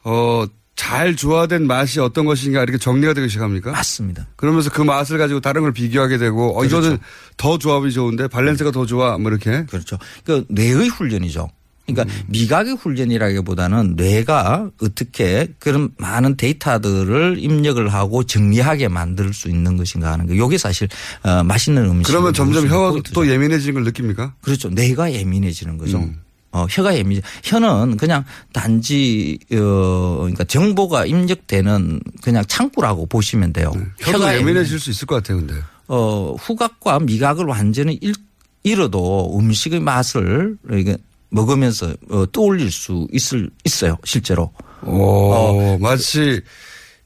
어, 0.03 0.45
잘 0.75 1.15
조화된 1.15 1.67
맛이 1.67 1.99
어떤 1.99 2.25
것인가 2.25 2.63
이렇게 2.63 2.77
정리가 2.77 3.13
되기 3.13 3.29
시작합니까? 3.29 3.71
맞습니다. 3.71 4.27
그러면서 4.35 4.69
그 4.69 4.81
맛을 4.81 5.17
가지고 5.17 5.39
다른 5.39 5.61
걸 5.61 5.71
비교하게 5.71 6.17
되고 6.17 6.59
어, 6.59 6.65
이거는 6.65 6.97
더 7.37 7.57
조합이 7.57 7.91
좋은데 7.91 8.27
밸런스가 8.27 8.71
더 8.71 8.85
좋아 8.85 9.17
뭐 9.17 9.31
이렇게. 9.31 9.65
그렇죠. 9.65 9.97
그 10.25 10.45
뇌의 10.49 10.89
훈련이죠. 10.89 11.49
그러니까 11.85 12.13
음. 12.13 12.23
미각의 12.27 12.75
훈련이라기보다는 12.75 13.95
뇌가 13.97 14.71
어떻게 14.81 15.49
그런 15.59 15.89
많은 15.97 16.37
데이터들을 16.37 17.35
입력을 17.39 17.87
하고 17.89 18.23
정리하게 18.23 18.87
만들 18.87 19.33
수 19.33 19.49
있는 19.49 19.75
것인가 19.75 20.13
하는 20.13 20.27
거. 20.27 20.33
이게 20.33 20.57
사실 20.57 20.87
어, 21.23 21.43
맛있는 21.43 21.85
음식. 21.85 22.07
그러면 22.07 22.33
점점 22.33 22.67
혀가 22.67 23.01
또 23.13 23.29
예민해지는 23.29 23.73
걸 23.73 23.83
느낍니까? 23.83 24.33
그렇죠. 24.41 24.69
뇌가 24.69 25.11
예민해지는 25.11 25.77
거죠. 25.77 25.99
음. 25.99 26.19
어, 26.53 26.67
혀가 26.69 26.95
예민. 26.95 27.19
혀는 27.43 27.97
그냥 27.97 28.23
단지 28.53 29.39
어 29.51 30.17
그러니까 30.19 30.43
정보가 30.43 31.07
입력되는 31.07 31.99
그냥 32.21 32.43
창구라고 32.47 33.07
보시면 33.07 33.53
돼요. 33.53 33.71
네. 33.75 33.83
혀도 33.99 34.33
예민해질 34.35 34.79
수 34.79 34.91
있을 34.91 35.07
것 35.07 35.15
같아요, 35.15 35.39
근데. 35.39 35.55
어, 35.87 36.35
후각과 36.39 36.99
미각을 36.99 37.45
완전히 37.45 37.97
잃, 38.01 38.13
잃어도 38.63 39.37
음식의 39.37 39.79
맛을 39.79 40.55
이게 40.71 40.95
먹으면서 41.29 41.93
어, 42.09 42.25
떠올릴 42.31 42.71
수 42.71 43.07
있을 43.11 43.49
있어요, 43.65 43.97
실제로. 44.05 44.51
오, 44.83 45.77
마치 45.79 46.41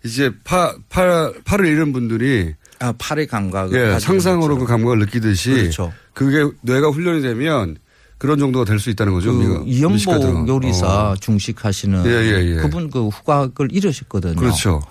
이제 0.03 0.31
파, 0.43 0.75
팔, 0.89 1.33
팔을 1.45 1.65
잃은 1.67 1.93
분들이 1.93 2.53
아, 2.79 2.93
팔의 2.97 3.27
감각을 3.27 3.93
예, 3.95 3.99
상상으로. 3.99 4.57
그 4.57 4.65
감각을 4.65 4.99
느끼듯이 4.99 5.51
그렇죠. 5.51 5.93
그게 6.13 6.51
뇌가 6.61 6.89
훈련이 6.89 7.21
되면 7.21 7.77
그런 8.17 8.39
정도가 8.39 8.65
될 8.65 8.79
수 8.79 8.89
있다는 8.89 9.13
거죠. 9.13 9.31
그. 9.31 9.63
이연복 9.65 10.47
요리사 10.47 11.11
어. 11.11 11.15
중식하시는 11.19 12.05
예, 12.05 12.09
예, 12.11 12.51
예. 12.51 12.55
그분 12.55 12.89
그 12.89 13.07
후각을 13.07 13.69
잃으셨거든요. 13.71 14.35
그렇죠. 14.35 14.81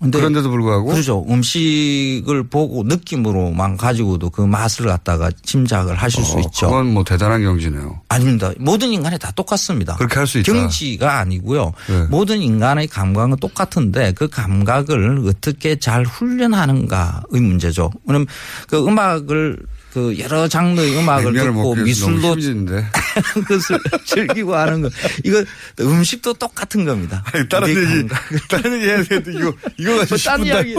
그런데도 0.00 0.50
불구하고 0.50 0.86
그렇죠. 0.88 1.24
음식을 1.30 2.48
보고 2.48 2.82
느낌으로만 2.82 3.78
가지고도 3.78 4.28
그 4.28 4.42
맛을 4.42 4.86
갖다가 4.86 5.30
짐작을 5.30 5.94
하실 5.94 6.22
수 6.24 6.36
어, 6.36 6.40
있죠. 6.40 6.66
그건 6.66 6.92
뭐 6.92 7.04
대단한 7.04 7.42
경지네요. 7.42 8.00
아닙니다. 8.08 8.52
모든 8.58 8.92
인간이 8.92 9.18
다 9.18 9.30
똑같습니다. 9.34 9.96
그렇게 9.96 10.16
할 10.16 10.26
수 10.26 10.40
있다. 10.40 10.52
경지가 10.52 11.20
아니고요. 11.20 11.72
네. 11.88 12.02
모든 12.10 12.42
인간의 12.42 12.88
감각은 12.88 13.36
똑같은데 13.38 14.12
그 14.12 14.28
감각을 14.28 15.22
어떻게 15.26 15.76
잘 15.78 16.04
훈련하는가의 16.04 17.40
문제죠. 17.40 17.90
왜냐면 18.06 18.26
그 18.68 18.84
음악을 18.86 19.58
그 19.94 20.18
여러 20.18 20.48
장르의 20.48 20.98
음악을 20.98 21.32
듣고 21.32 21.76
힘든데. 21.86 22.84
그것을 23.34 23.78
즐기고 24.04 24.52
하는 24.56 24.82
거. 24.82 24.90
이거 25.22 25.44
음식도 25.80 26.34
똑같은 26.34 26.84
겁니다. 26.84 27.22
다른 27.48 27.72
내 27.72 27.80
얘기. 27.80 28.08
다른 28.50 28.74
얘기 28.74 28.86
해야 28.86 29.02
되는데 29.04 29.32
이거, 29.38 29.54
이거 29.78 29.96
가지고 29.98 30.16
뭐딴 30.16 30.40
10분 30.40 30.46
이야기. 30.46 30.74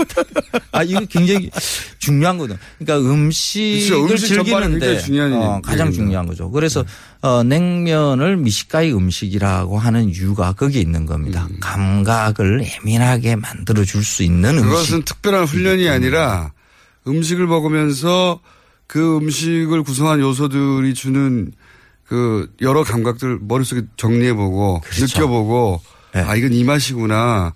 아, 0.73 0.83
이거 0.83 0.99
굉장히 1.09 1.49
중요한 1.99 2.37
거든. 2.37 2.57
그러니까 2.77 3.09
음식을. 3.09 3.97
음식 4.11 4.27
즐기는데 4.27 4.99
어, 5.33 5.61
가장. 5.63 5.93
중요한 5.93 6.27
거죠. 6.27 6.51
그래서 6.51 6.83
어, 7.21 7.41
냉면을 7.43 8.35
미식가의 8.35 8.93
음식이라고 8.93 9.79
하는 9.79 10.09
이유가 10.09 10.51
거기에 10.51 10.81
있는 10.81 11.05
겁니다. 11.05 11.47
감각을 11.61 12.65
예민하게 12.65 13.37
만들어 13.37 13.85
줄 13.85 14.03
수 14.03 14.23
있는 14.23 14.61
그것은 14.61 14.95
음식. 14.97 15.05
특별한 15.05 15.45
훈련이 15.45 15.87
아니라 15.89 16.51
음식을 17.07 17.47
먹으면서 17.47 18.41
그 18.87 19.17
음식을 19.17 19.83
구성한 19.83 20.19
요소들이 20.19 20.93
주는 20.93 21.51
그 22.05 22.51
여러 22.61 22.83
감각들 22.83 23.39
머릿속에 23.41 23.81
정리해보고 23.97 24.81
그렇죠. 24.81 25.05
느껴보고 25.05 25.81
네. 26.13 26.21
아 26.21 26.35
이건 26.35 26.53
이 26.53 26.63
맛이구나. 26.63 27.53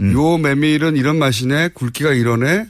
음. 0.00 0.12
요 0.12 0.38
메밀은 0.38 0.96
이런 0.96 1.18
맛이네. 1.18 1.68
굵기가 1.68 2.12
이러네. 2.12 2.66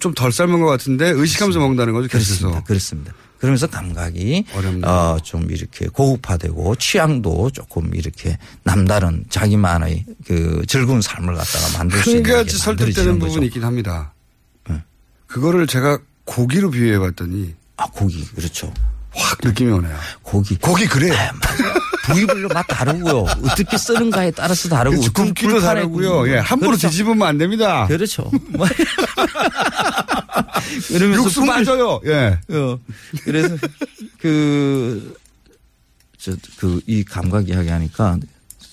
좀덜 0.00 0.32
삶은 0.32 0.60
것 0.60 0.66
같은데 0.66 1.10
의식하면서 1.10 1.60
먹는다는 1.60 1.92
거죠. 1.92 2.08
계속해서. 2.08 2.48
그렇습니다. 2.48 2.66
그렇습니다. 2.66 3.12
그러면서 3.38 3.66
감각이 3.66 4.46
어, 4.84 5.18
좀 5.22 5.50
이렇게 5.50 5.86
고급화되고 5.86 6.76
취향도 6.76 7.50
조금 7.50 7.94
이렇게 7.94 8.38
남다른 8.62 9.24
자기만의 9.28 10.06
그 10.26 10.62
즐거운 10.66 11.02
삶을 11.02 11.34
갖다가 11.34 11.78
만들 11.78 11.98
수한 11.98 12.16
있는 12.16 12.32
가지 12.32 12.52
게 12.52 12.56
설득되는 12.56 13.18
부분이. 13.18 13.46
있긴 13.46 13.64
합니다. 13.64 14.14
그거를 15.26 15.66
제가 15.66 15.98
고기로 16.24 16.70
비유해 16.70 16.98
봤더니 16.98 17.54
아 17.76 17.84
고기 17.86 18.24
그렇죠. 18.34 18.72
확 19.16 19.38
느낌이 19.44 19.70
오네요. 19.70 19.96
고기. 20.22 20.56
고기 20.56 20.86
그래. 20.86 21.10
부위별로 22.06 22.48
맛 22.48 22.64
다르고요. 22.66 23.20
어떻게 23.44 23.78
쓰는가에 23.78 24.30
따라서 24.32 24.68
다르고 24.68 24.96
그렇죠. 24.96 25.12
굵기도 25.12 25.48
불판에 25.54 25.80
다르고요. 25.80 26.28
예, 26.30 26.36
거. 26.36 26.42
함부로 26.42 26.70
그렇죠. 26.72 26.88
뒤집으면 26.88 27.26
안 27.26 27.38
됩니다. 27.38 27.86
그렇죠. 27.86 28.28
뭐. 28.50 28.66
그러면서 30.88 31.24
육수 31.24 31.40
분별- 31.40 31.54
빠져요. 31.54 32.00
예. 32.06 32.38
어. 32.54 32.78
그래서 33.24 33.56
그, 34.18 35.16
저, 36.18 36.32
그, 36.58 36.80
이 36.86 37.04
감각 37.04 37.48
이야기 37.48 37.68
하니까 37.68 38.18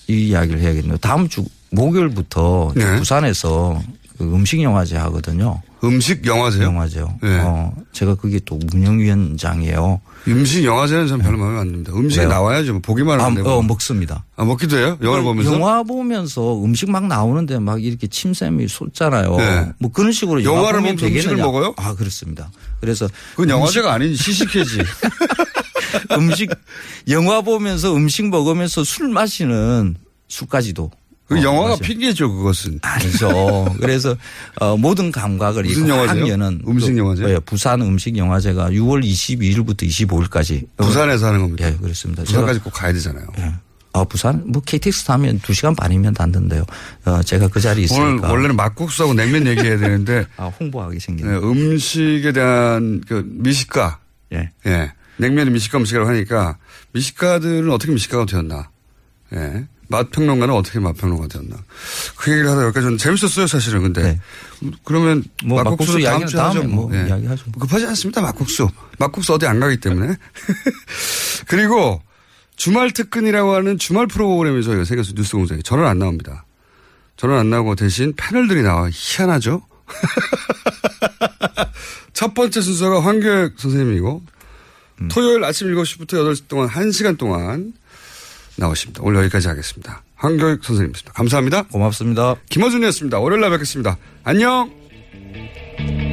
이 0.07 0.27
이야기를 0.29 0.59
해야겠네요. 0.59 0.97
다음 0.97 1.29
주 1.29 1.45
목요일부터 1.69 2.73
네. 2.75 2.97
부산에서 2.97 3.81
그 4.21 4.35
음식 4.35 4.61
영화제 4.61 4.95
하거든요. 4.97 5.59
음식 5.83 6.23
영화제요? 6.27 6.63
영화제요. 6.63 7.15
네. 7.23 7.39
어, 7.41 7.73
제가 7.91 8.13
그게 8.13 8.39
또 8.45 8.59
운영위원장이에요. 8.71 9.99
음식 10.27 10.63
영화제는 10.63 11.07
전 11.07 11.19
별로 11.19 11.39
마음에 11.39 11.59
안 11.59 11.71
듭니다. 11.71 11.91
음식이 11.91 12.19
왜요? 12.19 12.29
나와야죠. 12.29 12.73
뭐 12.73 12.81
보기만 12.81 13.19
아, 13.19 13.23
하면 13.25 13.37
되고. 13.37 13.49
어, 13.49 13.61
먹습니다. 13.63 14.23
아, 14.35 14.45
먹기도 14.45 14.77
해요? 14.77 14.99
영화를 15.01 15.23
보면서? 15.23 15.53
영화 15.55 15.81
보면서 15.81 16.63
음식 16.63 16.91
막 16.91 17.07
나오는데 17.07 17.57
막 17.57 17.83
이렇게 17.83 18.05
침샘이 18.05 18.67
솟잖아요. 18.67 19.35
네. 19.37 19.71
뭐 19.79 19.91
그런 19.91 20.11
식으로 20.11 20.43
영화 20.43 20.59
영화를 20.59 20.81
보면 20.81 20.95
보면서 20.97 21.07
음식을 21.07 21.35
되겠느냐. 21.37 21.43
먹어요? 21.43 21.73
아 21.77 21.95
그렇습니다. 21.95 22.51
그래서 22.79 23.07
그건 23.31 23.45
음식- 23.45 23.51
영화제가 23.55 23.91
아닌 23.93 24.15
시식회지. 24.15 24.77
음식 26.15 26.49
영화 27.09 27.41
보면서 27.41 27.95
음식 27.95 28.29
먹으면서 28.29 28.83
술 28.83 29.09
마시는 29.09 29.95
술까지도. 30.27 30.91
그 31.31 31.39
어, 31.39 31.43
영화가 31.43 31.69
마셔. 31.69 31.81
핑계죠, 31.81 32.29
그것은. 32.35 32.79
아니죠. 32.81 33.73
그래서 33.79 34.15
어, 34.59 34.75
모든 34.75 35.11
감각을 35.11 35.63
무슨? 35.63 35.89
하면은 35.89 36.61
음식 36.67 36.91
또- 36.93 36.97
영화제? 36.97 37.23
예, 37.29 37.39
부산 37.39 37.81
음식 37.81 38.17
영화제가 38.17 38.69
6월 38.71 39.01
22일부터 39.03 39.83
25일까지. 39.83 40.67
부산에서 40.77 41.27
하는 41.27 41.39
겁니까? 41.41 41.67
예, 41.69 41.75
그렇습니다. 41.77 42.23
부산까지 42.23 42.59
꼭 42.59 42.71
가야 42.71 42.91
되잖아요. 42.91 43.25
예. 43.39 43.53
아, 43.93 44.03
부산? 44.03 44.43
뭐 44.45 44.61
KTX 44.61 45.05
타면 45.05 45.39
2시간 45.39 45.75
반이면 45.75 46.13
닿는데요. 46.13 46.65
어, 47.05 47.21
제가 47.23 47.47
그 47.47 47.59
자리에 47.61 47.85
있으니까. 47.85 48.03
오늘 48.05 48.19
원래는 48.21 48.55
막국수하고 48.55 49.13
냉면 49.13 49.47
얘기해야 49.47 49.77
되는데. 49.77 50.25
아, 50.37 50.47
홍보하게 50.47 50.99
생긴. 50.99 51.27
네, 51.29 51.35
음식에 51.37 52.31
대한 52.33 53.01
그 53.07 53.23
미식가. 53.25 53.99
예. 54.33 54.49
예. 54.65 54.91
냉면이 55.17 55.49
미식가 55.51 55.77
음식이라고 55.77 56.09
하니까 56.09 56.57
미식가들은 56.93 57.69
어떻게 57.71 57.91
미식가가 57.91 58.25
되었나. 58.25 58.69
예. 59.33 59.65
맛평론가는 59.91 60.55
어떻게 60.55 60.79
맛평론가 60.79 61.27
되었나. 61.27 61.57
그 62.17 62.31
얘기를 62.31 62.49
하다 62.49 62.63
여기까지 62.63 62.87
는 62.87 62.97
재밌었어요, 62.97 63.45
사실은. 63.45 63.83
근데. 63.83 64.19
그러면 64.83 65.21
네. 65.21 65.47
뭐 65.47 65.63
막국수 65.63 65.93
막국수 65.93 66.03
다음 66.03 66.25
주에 66.25 66.39
하죠. 66.39 66.59
다음에 66.59 66.73
뭐 66.73 66.89
예. 66.95 67.07
이야기하죠. 67.07 67.51
급하지 67.59 67.85
않습니다, 67.87 68.21
막국수. 68.21 68.69
막국수 68.97 69.33
어디 69.33 69.45
안 69.45 69.59
가기 69.59 69.77
때문에. 69.77 70.15
그리고 71.47 72.01
주말 72.55 72.91
특근이라고 72.91 73.53
하는 73.53 73.77
주말 73.77 74.07
프로그램이 74.07 74.63
저희가 74.63 74.85
생겨서 74.85 75.13
뉴스 75.15 75.35
공장에 75.35 75.61
저는 75.61 75.85
안 75.85 75.99
나옵니다. 75.99 76.45
저는 77.17 77.37
안 77.37 77.49
나오고 77.49 77.75
대신 77.75 78.13
패널들이 78.15 78.63
나와 78.63 78.89
희한하죠? 78.91 79.61
첫 82.13 82.33
번째 82.33 82.61
순서가 82.61 83.03
황교익 83.03 83.53
선생님이고 83.57 84.23
음. 85.01 85.07
토요일 85.07 85.43
아침 85.43 85.73
7시부터 85.73 86.13
8시 86.13 86.47
동안 86.47 86.69
1시간 86.69 87.17
동안 87.17 87.73
나오십니다. 88.61 89.01
오늘 89.03 89.21
여기까지 89.21 89.47
하겠습니다. 89.47 90.03
황교익 90.15 90.63
선생님이었습니다. 90.63 91.13
감사합니다. 91.13 91.63
고맙습니다. 91.63 92.35
김어준이었습니다. 92.49 93.19
월요일 93.19 93.41
날 93.41 93.49
뵙겠습니다. 93.51 93.97
안녕! 94.23 96.10